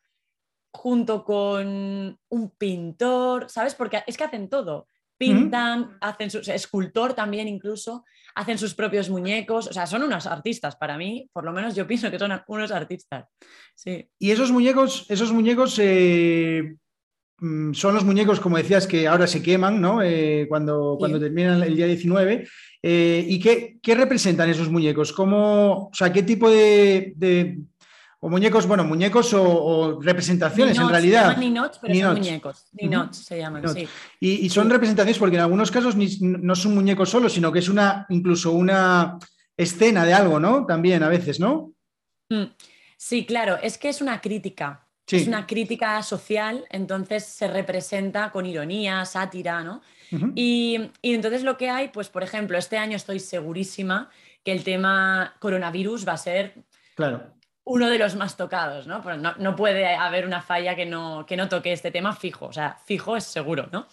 junto 0.73 1.23
con 1.23 2.19
un 2.29 2.49
pintor, 2.51 3.49
¿sabes? 3.49 3.75
Porque 3.75 4.03
es 4.05 4.15
que 4.15 4.23
hacen 4.23 4.47
todo 4.47 4.87
pintan, 5.21 5.97
hacen 6.01 6.31
su 6.31 6.39
escultor 6.39 7.13
también 7.13 7.47
incluso, 7.47 8.03
hacen 8.33 8.57
sus 8.57 8.73
propios 8.73 9.07
muñecos, 9.07 9.67
o 9.67 9.73
sea, 9.73 9.85
son 9.85 10.01
unos 10.01 10.25
artistas 10.25 10.75
para 10.75 10.97
mí, 10.97 11.29
por 11.31 11.43
lo 11.43 11.53
menos 11.53 11.75
yo 11.75 11.85
pienso 11.85 12.09
que 12.09 12.17
son 12.17 12.31
unos 12.47 12.71
artistas. 12.71 13.25
Sí. 13.75 14.09
Y 14.17 14.31
esos 14.31 14.51
muñecos, 14.51 15.05
esos 15.09 15.31
muñecos 15.31 15.77
eh, 15.79 16.75
mm, 17.37 17.73
son 17.73 17.93
los 17.93 18.03
muñecos, 18.03 18.39
como 18.39 18.57
decías, 18.57 18.87
que 18.87 19.07
ahora 19.07 19.27
se 19.27 19.43
queman, 19.43 19.79
¿no? 19.79 20.01
Eh, 20.01 20.47
cuando, 20.49 20.95
cuando 20.97 21.19
terminan 21.19 21.61
el 21.61 21.75
día 21.75 21.85
19. 21.85 22.47
Eh, 22.81 23.25
¿Y 23.27 23.39
qué, 23.39 23.95
representan 23.95 24.49
esos 24.49 24.71
muñecos? 24.71 25.13
¿Cómo, 25.13 25.89
o 25.89 25.93
sea, 25.93 26.11
qué 26.11 26.23
tipo 26.23 26.49
de 26.49 27.13
o 28.23 28.29
muñecos, 28.29 28.67
bueno, 28.67 28.83
muñecos 28.83 29.33
o, 29.33 29.99
representaciones 29.99 30.77
en 30.77 30.87
realidad. 30.87 31.35
Se 31.35 31.41
llaman 31.41 31.71
pero 31.81 31.95
son 31.95 32.13
muñecos. 32.13 32.65
Ninots 32.73 33.17
se 33.17 33.37
llaman, 33.39 33.67
sí. 33.69 33.87
Y, 34.19 34.47
son 34.49 34.69
representaciones 34.69 35.17
porque 35.17 35.37
en 35.37 35.41
algunos 35.41 35.71
casos 35.71 35.95
no 35.95 36.55
son 36.55 36.75
muñecos 36.75 37.09
solos, 37.09 37.33
sino 37.33 37.51
que 37.51 37.59
es 37.59 37.67
una, 37.67 38.05
incluso 38.09 38.51
una 38.51 39.17
escena 39.57 40.05
de 40.05 40.13
algo, 40.13 40.39
¿no? 40.39 40.67
También 40.67 41.01
a 41.01 41.09
veces, 41.09 41.39
¿no? 41.39 41.73
Mm. 42.29 42.43
Sí, 42.95 43.25
claro, 43.25 43.57
es 43.61 43.79
que 43.79 43.89
es 43.89 44.01
una 44.01 44.21
crítica. 44.21 44.87
Es 45.07 45.27
una 45.27 45.45
crítica 45.45 46.01
social, 46.03 46.63
entonces 46.69 47.25
se 47.25 47.47
representa 47.47 48.31
con 48.31 48.45
ironía, 48.45 49.03
sátira, 49.03 49.61
¿no? 49.61 49.81
y, 50.35 50.89
y 51.01 51.13
entonces 51.13 51.43
lo 51.43 51.57
que 51.57 51.69
hay, 51.69 51.89
pues 51.89 52.07
por 52.07 52.23
ejemplo, 52.23 52.57
este 52.57 52.77
año 52.77 52.95
estoy 52.95 53.19
segurísima 53.19 54.09
que 54.45 54.53
el 54.53 54.63
tema 54.63 55.35
coronavirus 55.39 56.07
va 56.07 56.13
a 56.13 56.17
ser 56.17 56.63
Claro 56.95 57.33
uno 57.63 57.89
de 57.89 57.99
los 57.99 58.15
más 58.15 58.37
tocados, 58.37 58.87
¿no? 58.87 59.01
no, 59.17 59.35
no, 59.37 59.55
puede 59.55 59.85
haber 59.85 60.25
una 60.25 60.41
falla 60.41 60.75
que 60.75 60.85
no, 60.85 61.25
que 61.25 61.37
no 61.37 61.47
toque 61.47 61.71
este 61.71 61.91
tema 61.91 62.15
fijo, 62.15 62.47
o 62.47 62.53
sea, 62.53 62.77
fijo 62.85 63.15
es 63.15 63.23
seguro, 63.23 63.69
¿no? 63.71 63.87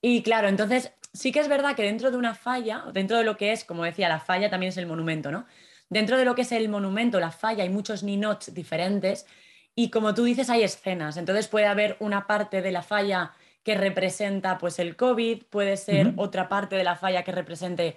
Y 0.00 0.22
claro, 0.22 0.48
entonces 0.48 0.92
sí 1.12 1.32
que 1.32 1.40
es 1.40 1.48
verdad 1.48 1.74
que 1.74 1.82
dentro 1.82 2.10
de 2.10 2.16
una 2.16 2.34
falla, 2.34 2.84
dentro 2.92 3.18
de 3.18 3.24
lo 3.24 3.36
que 3.36 3.52
es, 3.52 3.64
como 3.64 3.84
decía, 3.84 4.08
la 4.08 4.20
falla 4.20 4.48
también 4.48 4.70
es 4.70 4.76
el 4.76 4.86
monumento, 4.86 5.30
¿no? 5.30 5.46
Dentro 5.88 6.16
de 6.16 6.24
lo 6.24 6.34
que 6.34 6.42
es 6.42 6.52
el 6.52 6.68
monumento, 6.68 7.18
la 7.18 7.32
falla, 7.32 7.64
hay 7.64 7.68
muchos 7.68 8.02
ninots 8.02 8.54
diferentes 8.54 9.26
y 9.74 9.90
como 9.90 10.14
tú 10.14 10.24
dices, 10.24 10.48
hay 10.48 10.62
escenas, 10.62 11.16
entonces 11.16 11.48
puede 11.48 11.66
haber 11.66 11.96
una 12.00 12.26
parte 12.26 12.62
de 12.62 12.70
la 12.70 12.82
falla 12.82 13.32
que 13.64 13.74
representa 13.74 14.56
pues 14.58 14.78
el 14.78 14.96
COVID, 14.96 15.44
puede 15.44 15.76
ser 15.76 16.14
otra 16.16 16.48
parte 16.48 16.76
de 16.76 16.84
la 16.84 16.96
falla 16.96 17.24
que 17.24 17.32
represente 17.32 17.96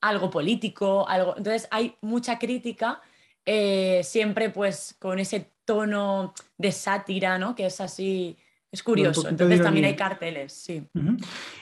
algo 0.00 0.30
político, 0.30 1.08
algo... 1.08 1.34
Entonces 1.36 1.68
hay 1.70 1.96
mucha 2.00 2.38
crítica 2.38 3.00
eh, 3.46 4.00
siempre 4.04 4.50
pues 4.50 4.96
con 4.98 5.18
ese 5.18 5.50
tono 5.64 6.34
de 6.56 6.72
sátira, 6.72 7.38
¿no? 7.38 7.54
Que 7.54 7.66
es 7.66 7.80
así, 7.80 8.36
es 8.70 8.82
curioso. 8.82 9.28
Entonces 9.28 9.62
también 9.62 9.86
hay 9.86 9.96
carteles, 9.96 10.52
sí. 10.52 10.82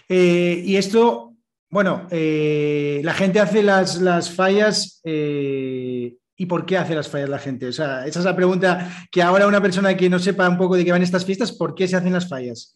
Eh, 0.08 0.62
y 0.64 0.76
esto, 0.76 1.34
bueno, 1.70 2.06
eh, 2.10 3.00
la 3.04 3.14
gente 3.14 3.40
hace 3.40 3.62
las, 3.62 4.00
las 4.00 4.30
fallas. 4.30 5.00
¿Y 5.04 6.46
por 6.46 6.66
qué 6.66 6.76
hace 6.76 6.94
las 6.94 7.08
fallas 7.08 7.28
la 7.28 7.38
gente? 7.38 7.68
O 7.68 7.72
sea, 7.72 8.04
esa 8.06 8.18
es 8.18 8.24
la 8.24 8.34
pregunta 8.34 9.06
que 9.12 9.22
ahora 9.22 9.46
una 9.46 9.60
persona 9.60 9.96
que 9.96 10.10
no 10.10 10.18
sepa 10.18 10.48
un 10.48 10.58
poco 10.58 10.76
de 10.76 10.84
qué 10.84 10.90
van 10.90 11.02
estas 11.02 11.24
fiestas, 11.24 11.52
¿por 11.52 11.74
qué 11.74 11.86
se 11.86 11.96
hacen 11.96 12.12
las 12.12 12.28
fallas? 12.28 12.72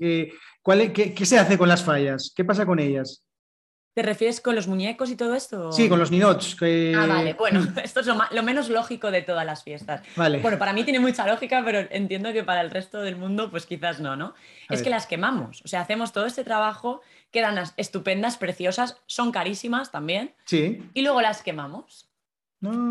¿cuál, 0.62 0.92
qué, 0.92 1.12
¿Qué 1.14 1.26
se 1.26 1.38
hace 1.38 1.58
con 1.58 1.68
las 1.68 1.82
fallas? 1.82 2.32
¿Qué 2.36 2.44
pasa 2.44 2.64
con 2.64 2.78
ellas? 2.78 3.25
¿Te 3.96 4.02
refieres 4.02 4.42
con 4.42 4.54
los 4.54 4.68
muñecos 4.68 5.10
y 5.10 5.16
todo 5.16 5.34
esto? 5.34 5.72
Sí, 5.72 5.88
con 5.88 5.98
los 5.98 6.10
ninots. 6.10 6.58
Ah, 6.60 7.06
vale. 7.06 7.32
Bueno, 7.32 7.66
esto 7.82 8.00
es 8.00 8.06
lo, 8.06 8.42
menos 8.42 8.68
lógico 8.68 9.10
de 9.10 9.22
todas 9.22 9.46
las 9.46 9.64
fiestas. 9.64 10.02
Vale. 10.16 10.40
Bueno, 10.40 10.58
para 10.58 10.74
mí 10.74 10.84
tiene 10.84 11.00
mucha 11.00 11.26
lógica, 11.26 11.62
pero 11.64 11.78
entiendo 11.90 12.30
que 12.34 12.44
para 12.44 12.60
el 12.60 12.70
resto 12.70 13.00
del 13.00 13.16
mundo, 13.16 13.50
pues 13.50 13.64
quizás 13.64 13.98
no, 13.98 14.14
¿no? 14.14 14.34
es 14.68 14.82
que 14.82 14.90
las 14.90 15.06
quemamos. 15.06 15.62
O 15.64 15.68
sea, 15.68 15.80
hacemos 15.80 16.12
todo 16.12 16.26
este 16.26 16.44
trabajo, 16.44 17.00
quedan 17.30 17.58
estupendas, 17.78 18.36
preciosas, 18.36 19.00
son 19.06 19.32
carísimas 19.32 19.90
también. 19.90 20.34
Sí. 20.44 20.82
Y 20.92 21.00
luego 21.00 21.22
las 21.22 21.40
quemamos. 21.40 22.06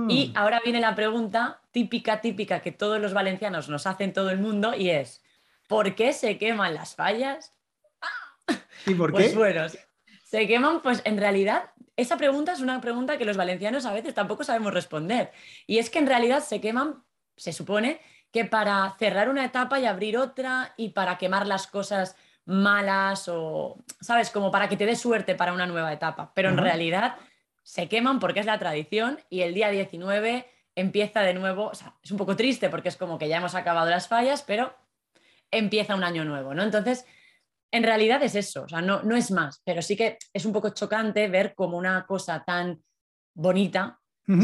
Y 0.09 0.33
ahora 0.33 0.59
viene 0.63 0.79
la 0.79 0.95
pregunta 0.95 1.61
típica, 1.69 2.19
típica 2.19 2.61
que 2.61 2.71
todos 2.71 2.99
los 2.99 3.13
valencianos 3.13 3.69
nos 3.69 3.85
hacen 3.85 4.11
todo 4.11 4.31
el 4.31 4.39
mundo 4.39 4.73
y 4.75 4.89
es: 4.89 5.21
¿por 5.67 5.93
qué 5.93 6.13
se 6.13 6.39
queman 6.39 6.73
las 6.73 6.95
fallas? 6.95 7.51
¿Y 8.87 8.95
por 8.95 9.11
pues 9.11 9.29
qué? 9.29 9.35
Bueno, 9.35 9.67
se 10.35 10.47
queman, 10.47 10.81
pues 10.81 11.01
en 11.05 11.17
realidad 11.17 11.71
esa 11.95 12.17
pregunta 12.17 12.51
es 12.51 12.59
una 12.59 12.81
pregunta 12.81 13.17
que 13.17 13.23
los 13.23 13.37
valencianos 13.37 13.85
a 13.85 13.93
veces 13.93 14.13
tampoco 14.13 14.43
sabemos 14.43 14.73
responder. 14.73 15.31
Y 15.65 15.77
es 15.77 15.89
que 15.89 15.99
en 15.99 16.07
realidad 16.07 16.43
se 16.43 16.59
queman, 16.59 17.03
se 17.37 17.53
supone, 17.53 18.01
que 18.33 18.43
para 18.43 18.93
cerrar 18.99 19.29
una 19.29 19.45
etapa 19.45 19.79
y 19.79 19.85
abrir 19.85 20.17
otra 20.17 20.73
y 20.75 20.89
para 20.89 21.17
quemar 21.17 21.47
las 21.47 21.67
cosas 21.67 22.17
malas 22.43 23.29
o, 23.29 23.77
¿sabes? 24.01 24.29
Como 24.29 24.51
para 24.51 24.67
que 24.67 24.75
te 24.75 24.85
dé 24.85 24.97
suerte 24.97 25.35
para 25.35 25.53
una 25.53 25.67
nueva 25.67 25.93
etapa. 25.93 26.33
Pero 26.35 26.49
en 26.49 26.57
realidad 26.57 27.15
se 27.63 27.87
queman 27.87 28.19
porque 28.19 28.41
es 28.41 28.45
la 28.45 28.59
tradición 28.59 29.19
y 29.29 29.41
el 29.41 29.53
día 29.53 29.69
19 29.69 30.45
empieza 30.75 31.21
de 31.21 31.33
nuevo, 31.33 31.67
o 31.67 31.75
sea, 31.75 31.95
es 32.03 32.11
un 32.11 32.17
poco 32.17 32.35
triste 32.35 32.69
porque 32.69 32.89
es 32.89 32.97
como 32.97 33.17
que 33.17 33.29
ya 33.29 33.37
hemos 33.37 33.55
acabado 33.55 33.89
las 33.89 34.09
fallas, 34.09 34.43
pero 34.43 34.75
empieza 35.49 35.95
un 35.95 36.03
año 36.03 36.25
nuevo, 36.25 36.53
¿no? 36.53 36.61
Entonces, 36.61 37.05
en 37.71 37.83
realidad 37.83 38.23
es 38.23 38.35
eso, 38.35 38.63
o 38.63 38.69
sea, 38.69 38.81
no, 38.81 39.03
no 39.03 39.15
es 39.15 39.31
más, 39.31 39.61
pero 39.65 39.81
sí 39.81 39.95
que 39.95 40.17
es 40.33 40.45
un 40.45 40.53
poco 40.53 40.69
chocante 40.69 41.27
ver 41.27 41.53
como 41.55 41.77
una 41.77 42.05
cosa 42.05 42.43
tan 42.45 42.81
bonita 43.33 43.99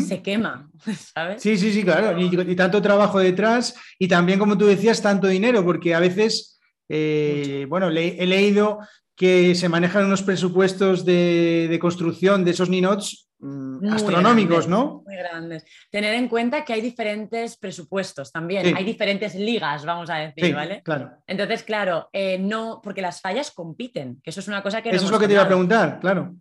se 0.08 0.22
quema, 0.22 0.70
¿sabes? 1.14 1.42
Sí, 1.42 1.58
sí, 1.58 1.74
sí, 1.74 1.84
claro, 1.84 2.20
y, 2.20 2.56
tanto 2.56 2.82
trabajo 2.82 3.20
detrás 3.20 3.76
y 3.98 4.08
también, 4.08 4.38
como 4.38 4.58
tú 4.58 4.66
decías, 4.68 5.02
tanto 5.02 5.28
dinero, 5.28 5.66
porque 5.66 5.96
a 5.96 6.00
veces, 6.00 6.60
eh, 6.88 7.66
bueno, 7.68 7.90
he 7.90 8.28
leído 8.28 8.80
que 9.16 9.56
se 9.56 9.70
manejan 9.70 10.06
unos 10.06 10.22
presupuestos 10.22 11.04
de, 11.04 11.78
construcción 11.82 12.46
de 12.46 12.52
esos 12.52 12.70
ninots 12.70 13.31
mm, 13.42 13.94
astronómicos, 13.94 14.68
¿no? 14.68 15.04
Muy 15.06 15.16
grandes. 15.16 15.66
Tener 15.90 16.14
en 16.14 16.28
cuenta 16.28 16.64
que 16.64 16.74
hay 16.74 16.82
diferentes 16.82 17.58
presupuestos 17.58 18.32
también, 18.32 18.76
hay 18.76 18.84
diferentes 18.84 19.36
ligas, 19.36 19.86
vamos 19.86 20.10
a 20.10 20.16
decir, 20.16 20.56
¿vale? 20.56 20.82
Claro. 20.84 21.12
Entonces, 21.28 21.64
claro, 21.64 22.10
eh, 22.14 22.38
no, 22.40 22.80
porque 22.84 23.02
las 23.02 23.22
fallas 23.22 23.52
compiten, 23.52 24.22
que 24.24 24.30
eso 24.30 24.40
es 24.40 24.48
una 24.48 24.64
cosa 24.64 24.82
que... 24.82 24.90
Eso 24.90 25.06
es 25.06 25.12
lo 25.12 25.20
que 25.20 25.28
te 25.28 25.34
iba 25.34 25.44
a 25.44 25.48
preguntar, 25.48 26.00
claro. 26.00 26.36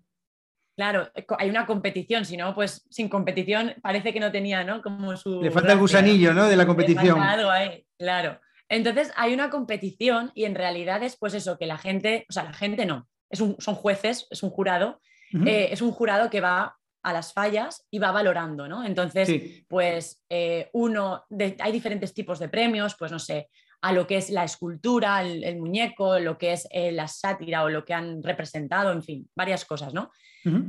Claro, 0.77 1.11
eh, 1.15 1.27
hay 1.39 1.51
una 1.51 1.67
competición, 1.67 2.25
si 2.25 2.37
no, 2.37 2.55
pues 2.55 2.87
sin 2.91 3.09
competición 3.09 3.75
parece 3.83 4.13
que 4.13 4.21
no 4.21 4.33
tenía, 4.33 4.65
¿no? 4.65 4.81
Como 4.81 5.17
su... 5.17 5.43
Le 5.43 5.51
falta 5.51 5.73
el 5.73 5.79
gusanillo, 5.79 6.33
¿no? 6.33 6.47
De 6.47 6.57
la 6.57 6.67
competición. 6.67 7.21
algo 7.21 7.51
ahí, 7.51 7.85
claro. 7.99 8.41
Entonces 8.71 9.13
hay 9.17 9.35
una 9.35 9.51
competición 9.51 10.31
y 10.35 10.45
en 10.45 10.55
realidad 10.55 11.03
es 11.03 11.17
pues 11.17 11.35
eso, 11.35 11.59
que 11.59 11.67
la 11.67 11.77
gente, 11.77 12.25
o 12.31 12.33
sea, 12.33 12.45
la 12.45 12.53
gente 12.53 12.87
no, 12.87 13.09
es 13.29 13.41
un, 13.41 13.57
son 13.59 13.75
jueces, 13.75 14.27
es 14.31 14.43
un 14.43 14.51
jurado, 14.51 15.01
eh, 15.45 15.69
es 15.71 15.83
un 15.83 15.93
jurado 15.93 16.31
que 16.31 16.41
va 16.41 16.77
a 17.03 17.13
las 17.13 17.33
fallas 17.33 17.87
y 17.91 17.99
va 17.99 18.13
valorando, 18.13 18.69
¿no? 18.69 18.85
Entonces, 18.85 19.65
pues 19.69 20.23
eh, 20.29 20.69
uno, 20.73 21.25
hay 21.59 21.73
diferentes 21.73 22.13
tipos 22.13 22.39
de 22.39 22.49
premios, 22.49 22.97
pues 22.99 23.11
no 23.11 23.19
sé, 23.19 23.49
a 23.83 23.93
lo 23.93 24.07
que 24.07 24.19
es 24.19 24.31
la 24.31 24.45
escultura, 24.45 25.23
el, 25.23 25.59
muñeco, 25.59 26.19
lo 26.19 26.37
que 26.37 26.53
es 26.53 26.69
eh, 26.71 26.93
la 26.93 27.09
sátira 27.09 27.65
o 27.65 27.71
lo 27.71 27.85
que 27.85 27.95
han 27.95 28.23
representado, 28.23 28.93
en 28.93 29.03
fin, 29.03 29.31
varias 29.35 29.65
cosas, 29.65 29.95
¿no? 29.95 30.11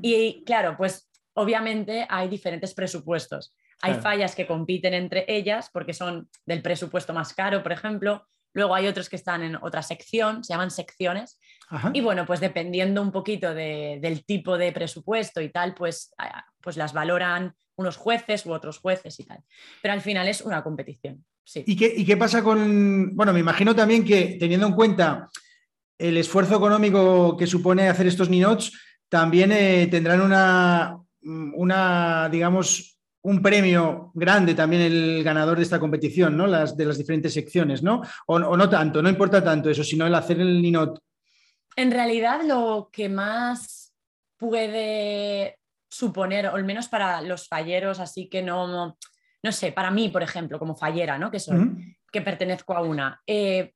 Y 0.01 0.43
claro, 0.45 0.75
pues 0.77 1.09
obviamente 1.33 2.05
hay 2.09 2.27
diferentes 2.27 2.73
presupuestos. 2.73 3.55
Hay 3.81 3.95
fallas 3.95 4.35
que 4.35 4.45
compiten 4.45 4.93
entre 4.93 5.25
ellas 5.27 5.69
porque 5.73 5.93
son 5.93 6.29
del 6.45 6.61
presupuesto 6.61 7.13
más 7.13 7.33
caro, 7.33 7.63
por 7.63 7.71
ejemplo. 7.71 8.27
Luego 8.53 8.75
hay 8.75 8.88
otros 8.88 9.10
que 9.10 9.15
están 9.15 9.43
en 9.43 9.55
otra 9.55 9.81
sección, 9.81 10.43
se 10.43 10.53
llaman 10.53 10.72
secciones. 10.72 11.39
Y 11.93 12.01
bueno, 12.01 12.25
pues 12.25 12.41
dependiendo 12.41 13.01
un 13.01 13.12
poquito 13.12 13.53
del 13.53 14.25
tipo 14.25 14.58
de 14.58 14.74
presupuesto 14.74 15.39
y 15.39 15.50
tal, 15.50 15.74
pues, 15.74 16.13
pues 16.60 16.75
las 16.75 16.91
valoran 16.91 17.53
unos 17.75 17.96
jueces 17.96 18.46
u 18.46 18.51
otros 18.51 18.79
jueces 18.79 19.20
y 19.20 19.24
tal. 19.24 19.39
Pero 19.81 19.93
al 19.93 20.01
final 20.01 20.27
es 20.27 20.41
una 20.41 20.63
competición. 20.63 21.24
Sí. 21.43 21.63
¿Y, 21.65 21.75
qué, 21.75 21.93
¿Y 21.96 22.05
qué 22.05 22.17
pasa 22.17 22.43
con.? 22.43 23.15
Bueno, 23.15 23.34
me 23.34 23.39
imagino 23.39 23.75
también 23.75 24.03
que 24.03 24.38
teniendo 24.39 24.67
en 24.67 24.74
cuenta 24.74 25.29
el 25.98 26.17
esfuerzo 26.17 26.58
económico 26.58 27.38
que 27.38 27.48
supone 27.48 27.88
hacer 27.88 28.08
estos 28.08 28.29
ninots, 28.29 28.74
también 29.08 29.51
eh, 29.51 29.88
tendrán 29.89 30.22
una, 30.22 30.98
una, 31.22 32.29
digamos, 32.29 32.90
un 33.23 33.41
premio 33.41 34.11
grande 34.13 34.55
también 34.55 34.81
el 34.81 35.23
ganador 35.23 35.57
de 35.57 35.63
esta 35.63 35.79
competición, 35.79 36.35
¿no? 36.35 36.47
Las, 36.47 36.75
de 36.75 36.85
las 36.85 36.97
diferentes 36.97 37.33
secciones, 37.33 37.83
¿no? 37.83 38.01
O, 38.27 38.39
no 38.39 38.69
tanto, 38.69 39.01
no 39.01 39.09
importa 39.09 39.43
tanto 39.43 39.69
eso, 39.69 39.83
sino 39.83 40.07
el 40.07 40.15
hacer 40.15 40.39
el 40.39 40.61
Ninot. 40.61 40.99
En 41.75 41.91
realidad, 41.91 42.41
lo 42.43 42.89
que 42.91 43.09
más 43.09 43.93
puede 44.37 45.59
suponer, 45.87 46.47
o 46.47 46.55
al 46.55 46.63
menos 46.63 46.87
para 46.87 47.21
los 47.21 47.47
falleros, 47.47 47.99
así 47.99 48.27
que 48.27 48.41
no, 48.41 48.97
no 49.43 49.51
sé, 49.51 49.71
para 49.71 49.91
mí, 49.91 50.09
por 50.09 50.23
ejemplo, 50.23 50.57
como 50.57 50.75
fallera, 50.75 51.17
¿no? 51.17 51.29
Que 51.29 51.39
soy, 51.39 51.95
que 52.11 52.21
pertenezco 52.21 52.73
a 52.73 52.81
una. 52.81 53.21
Eh, 53.27 53.73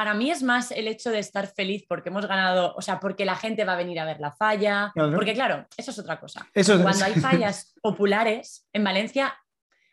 para 0.00 0.14
mí 0.14 0.30
es 0.30 0.42
más 0.42 0.70
el 0.70 0.88
hecho 0.88 1.10
de 1.10 1.18
estar 1.18 1.46
feliz 1.46 1.84
porque 1.86 2.08
hemos 2.08 2.24
ganado, 2.24 2.74
o 2.74 2.80
sea, 2.80 2.98
porque 2.98 3.26
la 3.26 3.36
gente 3.36 3.66
va 3.66 3.74
a 3.74 3.76
venir 3.76 4.00
a 4.00 4.06
ver 4.06 4.18
la 4.18 4.32
falla, 4.32 4.94
porque 4.94 5.34
claro, 5.34 5.66
eso 5.76 5.90
es 5.90 5.98
otra 5.98 6.18
cosa. 6.18 6.48
Cuando 6.54 7.04
hay 7.04 7.12
fallas 7.20 7.74
populares, 7.82 8.66
en 8.72 8.82
Valencia 8.82 9.36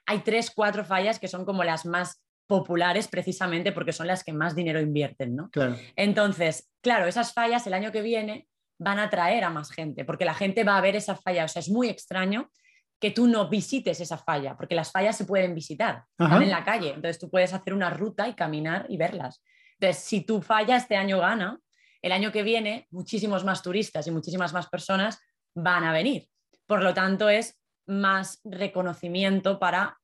hay 0.06 0.20
tres, 0.20 0.50
cuatro 0.56 0.86
fallas 0.86 1.20
que 1.20 1.28
son 1.28 1.44
como 1.44 1.66
las 1.66 1.86
más 1.86 2.24
populares 2.48 3.10
precisamente 3.10 3.74
porque 3.74 3.92
son 3.92 4.08
las 4.08 4.24
que 4.24 4.32
más 4.32 4.56
dinero 4.56 4.80
invierten, 4.80 5.36
¿no? 5.36 5.50
Entonces, 5.98 6.72
claro, 6.82 7.06
esas 7.06 7.34
fallas 7.34 7.68
el 7.68 7.74
año 7.74 7.92
que 7.92 8.02
viene 8.02 8.48
van 8.80 9.00
a 9.00 9.08
atraer 9.08 9.44
a 9.44 9.50
más 9.50 9.72
gente, 9.72 10.06
porque 10.06 10.24
la 10.24 10.36
gente 10.36 10.64
va 10.64 10.78
a 10.78 10.82
ver 10.82 10.96
esa 10.96 11.18
falla, 11.18 11.44
o 11.44 11.48
sea, 11.50 11.60
es 11.60 11.68
muy 11.68 11.90
extraño 11.90 12.50
que 12.98 13.12
tú 13.12 13.28
no 13.28 13.50
visites 13.50 14.00
esa 14.00 14.18
falla, 14.18 14.56
porque 14.56 14.74
las 14.74 14.90
fallas 14.90 15.18
se 15.18 15.26
pueden 15.26 15.54
visitar, 15.54 16.06
están 16.18 16.44
en 16.44 16.50
la 16.50 16.64
calle, 16.64 16.94
entonces 16.94 17.20
tú 17.20 17.30
puedes 17.30 17.54
hacer 17.54 17.74
una 17.74 17.90
ruta 17.90 18.30
y 18.30 18.36
caminar 18.36 18.86
y 18.88 18.96
verlas. 18.96 19.44
Entonces, 19.80 20.04
si 20.04 20.22
tu 20.22 20.42
falla 20.42 20.78
este 20.78 20.96
año 20.96 21.20
gana, 21.20 21.60
el 22.02 22.12
año 22.12 22.32
que 22.32 22.44
viene 22.44 22.88
muchísimos 22.92 23.44
más 23.44 23.62
turistas 23.62 24.08
y 24.08 24.12
muchísimas 24.12 24.54
más 24.54 24.68
personas 24.68 25.20
van 25.56 25.84
a 25.84 25.92
venir. 25.92 26.28
Por 26.66 26.84
lo 26.84 26.94
tanto, 26.94 27.30
es 27.30 27.60
más 27.88 28.40
reconocimiento 28.44 29.60
para 29.60 29.98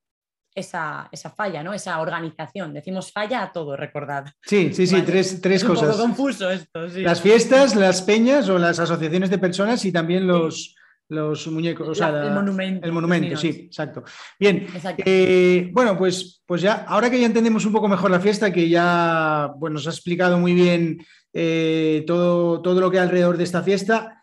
esa, 0.56 1.10
falla, 1.36 1.64
¿no? 1.64 1.74
Esa 1.74 2.00
organización. 2.00 2.74
Decimos 2.74 3.12
falla 3.12 3.44
a 3.44 3.52
todo, 3.52 3.76
recordad. 3.76 4.26
Sí, 4.44 4.74
sí, 4.74 4.86
sí, 4.86 5.02
tres, 5.02 5.42
tres 5.42 5.64
cosas. 5.64 5.90
Un 5.90 5.92
poco 5.92 6.04
confuso 6.04 6.50
esto. 6.50 6.88
Las 6.88 7.22
fiestas, 7.22 7.76
las 7.76 8.02
peñas 8.02 8.48
o 8.50 8.58
las 8.58 8.80
asociaciones 8.80 9.30
de 9.30 9.40
personas 9.40 9.84
y 9.86 9.92
también 9.92 10.28
los, 10.28 10.76
los 11.14 11.48
muñecos, 11.48 11.88
o 11.88 11.96
sea, 11.96 12.10
el 12.10 12.32
monumento. 12.32 12.86
El 12.86 12.92
monumento, 12.92 13.38
sí, 13.38 13.66
exacto. 13.68 14.04
Bien, 14.40 14.68
eh, 15.06 15.70
bueno, 15.72 15.98
pues, 15.98 16.42
pues 16.46 16.62
ya, 16.62 16.86
ahora 16.88 17.10
que 17.10 17.20
ya 17.20 17.26
entendemos 17.26 17.66
un 17.66 17.74
poco 17.74 17.88
mejor 17.88 18.12
la 18.12 18.20
fiesta, 18.20 18.52
que 18.52 18.68
ya 18.68 19.54
bueno, 19.58 19.76
nos 19.76 19.88
ha 19.88 19.92
explicado 19.92 20.38
muy 20.40 20.54
bien 20.54 21.06
eh, 21.32 22.04
todo, 22.08 22.62
todo 22.62 22.82
lo 22.82 22.92
que 22.92 22.98
hay 22.98 23.04
alrededor 23.04 23.38
de 23.38 23.44
esta 23.44 23.64
fiesta, 23.64 24.22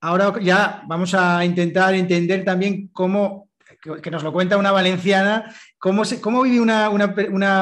ahora 0.00 0.34
ya 0.42 0.82
vamos 0.86 1.14
a 1.14 1.44
intentar 1.44 1.94
entender 1.94 2.44
también 2.44 2.88
cómo, 2.92 3.48
que 3.82 4.10
nos 4.10 4.22
lo 4.22 4.32
cuenta 4.32 4.56
una 4.56 4.70
valenciana, 4.70 5.52
cómo, 5.78 6.04
se, 6.04 6.20
cómo 6.20 6.42
vive 6.42 6.60
una, 6.60 6.88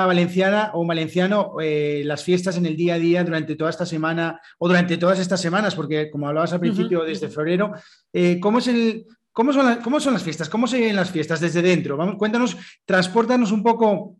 valenciana 0.06 0.70
o 0.74 0.80
un 0.80 0.88
valenciano 0.88 1.54
eh, 1.62 2.02
las 2.04 2.22
fiestas 2.22 2.58
en 2.58 2.66
el 2.66 2.76
día 2.76 2.94
a 2.94 2.98
día 2.98 3.24
durante 3.24 3.56
toda 3.56 3.70
esta 3.70 3.86
semana 3.86 4.38
o 4.58 4.68
durante 4.68 4.98
todas 4.98 5.18
estas 5.18 5.40
semanas, 5.40 5.74
porque 5.74 6.10
como 6.10 6.28
hablabas 6.28 6.52
al 6.52 6.60
principio, 6.60 7.04
desde 7.04 7.30
febrero, 7.30 7.72
eh, 8.12 8.38
¿cómo, 8.38 8.58
es 8.58 8.66
el, 8.66 9.06
cómo, 9.32 9.52
son 9.52 9.76
¿cómo 9.82 9.98
son 9.98 10.12
las 10.12 10.22
fiestas? 10.22 10.50
¿Cómo 10.50 10.66
se 10.66 10.76
viven 10.76 10.96
las 10.96 11.10
fiestas 11.10 11.40
desde 11.40 11.62
dentro? 11.62 11.96
Vamos, 11.96 12.16
cuéntanos, 12.16 12.56
transportanos 12.84 13.50
un 13.50 13.62
poco 13.62 14.16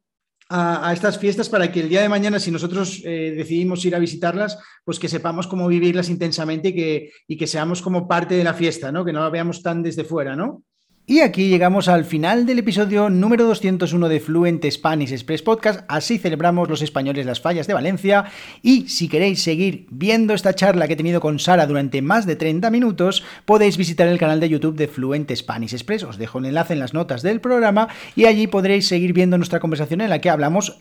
a, 0.48 0.92
estas 0.94 1.18
fiestas 1.18 1.50
para 1.50 1.70
que 1.70 1.80
el 1.80 1.90
día 1.90 2.00
de 2.00 2.08
mañana, 2.08 2.40
si 2.40 2.50
nosotros 2.50 3.02
eh, 3.04 3.34
decidimos 3.36 3.84
ir 3.84 3.94
a 3.94 3.98
visitarlas, 3.98 4.58
pues 4.84 4.98
que 4.98 5.08
sepamos 5.08 5.46
cómo 5.46 5.68
vivirlas 5.68 6.08
intensamente 6.08 6.70
y 6.70 6.74
que, 6.74 7.12
y 7.28 7.36
que 7.36 7.46
seamos 7.46 7.82
como 7.82 8.08
parte 8.08 8.34
de 8.34 8.44
la 8.44 8.54
fiesta, 8.54 8.90
¿no? 8.90 9.04
Que 9.04 9.12
no 9.12 9.20
la 9.20 9.28
veamos 9.28 9.62
tan 9.62 9.82
desde 9.82 10.04
fuera, 10.04 10.34
¿no? 10.34 10.64
Y 11.11 11.23
aquí 11.23 11.49
llegamos 11.49 11.88
al 11.88 12.05
final 12.05 12.46
del 12.46 12.61
episodio 12.61 13.11
número 13.11 13.44
201 13.44 14.09
de 14.09 14.20
Fluent 14.20 14.64
Spanish 14.70 15.11
Express 15.11 15.42
Podcast. 15.42 15.81
Así 15.88 16.18
celebramos 16.18 16.68
los 16.68 16.83
españoles 16.83 17.27
las 17.27 17.40
fallas 17.40 17.66
de 17.66 17.75
Valencia. 17.75 18.27
Y 18.62 18.87
si 18.87 19.09
queréis 19.09 19.42
seguir 19.42 19.88
viendo 19.90 20.35
esta 20.35 20.55
charla 20.55 20.87
que 20.87 20.92
he 20.92 20.96
tenido 20.96 21.20
con 21.20 21.40
Sara 21.40 21.66
durante 21.66 22.01
más 22.01 22.27
de 22.27 22.37
30 22.37 22.70
minutos, 22.70 23.25
podéis 23.44 23.77
visitar 23.77 24.07
el 24.07 24.20
canal 24.20 24.38
de 24.38 24.51
YouTube 24.51 24.77
de 24.77 24.87
Fluent 24.87 25.35
Spanish 25.35 25.73
Express. 25.73 26.05
Os 26.05 26.16
dejo 26.16 26.38
el 26.38 26.44
enlace 26.44 26.75
en 26.75 26.79
las 26.79 26.94
notas 26.94 27.23
del 27.23 27.40
programa 27.40 27.88
y 28.14 28.27
allí 28.27 28.46
podréis 28.46 28.87
seguir 28.87 29.12
viendo 29.12 29.37
nuestra 29.37 29.59
conversación 29.59 30.03
en 30.03 30.11
la 30.11 30.20
que 30.20 30.31
hablamos 30.31 30.79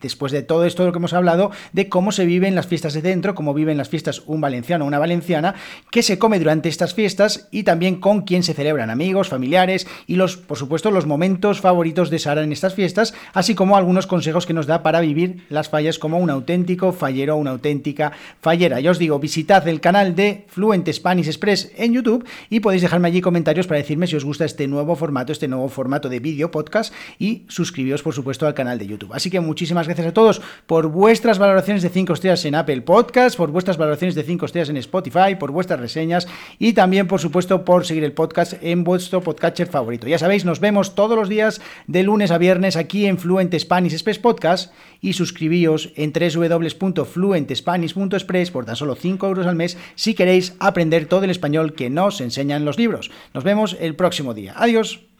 después 0.00 0.32
de 0.32 0.42
todo 0.42 0.64
esto 0.64 0.82
de 0.82 0.88
lo 0.88 0.92
que 0.92 0.98
hemos 0.98 1.12
hablado, 1.12 1.50
de 1.72 1.88
cómo 1.88 2.12
se 2.12 2.26
viven 2.26 2.54
las 2.54 2.66
fiestas 2.66 2.94
de 2.94 3.02
dentro, 3.02 3.34
cómo 3.34 3.54
viven 3.54 3.76
las 3.76 3.88
fiestas 3.88 4.22
un 4.26 4.40
valenciano 4.40 4.84
o 4.84 4.88
una 4.88 4.98
valenciana, 4.98 5.54
qué 5.90 6.02
se 6.02 6.18
come 6.18 6.38
durante 6.38 6.68
estas 6.68 6.94
fiestas 6.94 7.48
y 7.50 7.62
también 7.62 7.96
con 7.96 8.22
quién 8.22 8.42
se 8.42 8.54
celebran, 8.54 8.90
amigos, 8.90 9.28
familiares 9.28 9.86
y 10.06 10.16
los, 10.16 10.36
por 10.36 10.58
supuesto, 10.58 10.90
los 10.90 11.06
momentos 11.06 11.60
favoritos 11.60 12.10
de 12.10 12.18
Sara 12.18 12.42
en 12.42 12.52
estas 12.52 12.74
fiestas, 12.74 13.14
así 13.32 13.54
como 13.54 13.76
algunos 13.76 14.06
consejos 14.06 14.46
que 14.46 14.54
nos 14.54 14.66
da 14.66 14.82
para 14.82 15.00
vivir 15.00 15.44
las 15.48 15.68
fallas 15.68 15.98
como 15.98 16.18
un 16.18 16.30
auténtico 16.30 16.92
fallero 16.92 17.34
o 17.34 17.38
una 17.38 17.50
auténtica 17.50 18.12
fallera. 18.40 18.80
Ya 18.80 18.90
os 18.90 18.98
digo, 18.98 19.18
visitad 19.18 19.66
el 19.68 19.80
canal 19.80 20.14
de 20.14 20.46
Fluent 20.48 20.90
Spanish 20.92 21.26
Express 21.26 21.72
en 21.76 21.92
YouTube 21.92 22.26
y 22.50 22.60
podéis 22.60 22.82
dejarme 22.82 23.08
allí 23.08 23.20
comentarios 23.20 23.66
para 23.66 23.78
decirme 23.78 24.06
si 24.06 24.16
os 24.16 24.24
gusta 24.24 24.44
este 24.44 24.66
nuevo 24.66 24.96
formato, 24.96 25.32
este 25.32 25.48
nuevo 25.48 25.68
formato 25.68 26.08
de 26.08 26.20
vídeo 26.20 26.50
podcast 26.50 26.92
y 27.18 27.44
suscribiros, 27.48 28.02
por 28.02 28.14
supuesto, 28.14 28.46
al 28.46 28.54
canal 28.54 28.78
de 28.78 28.86
YouTube. 28.86 29.12
Así 29.12 29.30
que 29.30 29.41
muchísimas 29.42 29.86
gracias 29.86 30.08
a 30.08 30.14
todos 30.14 30.40
por 30.66 30.88
vuestras 30.88 31.38
valoraciones 31.38 31.82
de 31.82 31.90
5 31.90 32.14
estrellas 32.14 32.44
en 32.44 32.54
Apple 32.54 32.82
Podcast, 32.82 33.36
por 33.36 33.50
vuestras 33.50 33.76
valoraciones 33.76 34.14
de 34.14 34.22
5 34.22 34.46
estrellas 34.46 34.70
en 34.70 34.76
Spotify, 34.78 35.34
por 35.38 35.50
vuestras 35.50 35.80
reseñas 35.80 36.26
y 36.58 36.72
también, 36.72 37.06
por 37.06 37.20
supuesto, 37.20 37.64
por 37.64 37.84
seguir 37.84 38.04
el 38.04 38.12
podcast 38.12 38.54
en 38.62 38.84
vuestro 38.84 39.20
podcatcher 39.20 39.66
favorito. 39.66 40.06
Ya 40.06 40.18
sabéis, 40.18 40.44
nos 40.44 40.60
vemos 40.60 40.94
todos 40.94 41.16
los 41.16 41.28
días 41.28 41.60
de 41.86 42.02
lunes 42.02 42.30
a 42.30 42.38
viernes 42.38 42.76
aquí 42.76 43.06
en 43.06 43.18
Fluent 43.18 43.54
Spanish 43.58 43.92
Express 43.92 44.18
Podcast 44.18 44.72
y 45.00 45.14
suscribíos 45.14 45.90
en 45.96 46.12
www.fluentespanish.express 46.12 48.50
por 48.50 48.64
tan 48.64 48.76
solo 48.76 48.94
5 48.94 49.26
euros 49.26 49.46
al 49.46 49.56
mes 49.56 49.76
si 49.94 50.14
queréis 50.14 50.54
aprender 50.60 51.06
todo 51.06 51.24
el 51.24 51.30
español 51.30 51.74
que 51.74 51.90
nos 51.90 52.20
enseñan 52.20 52.64
los 52.64 52.78
libros. 52.78 53.10
Nos 53.34 53.44
vemos 53.44 53.76
el 53.80 53.96
próximo 53.96 54.34
día. 54.34 54.54
Adiós. 54.56 55.11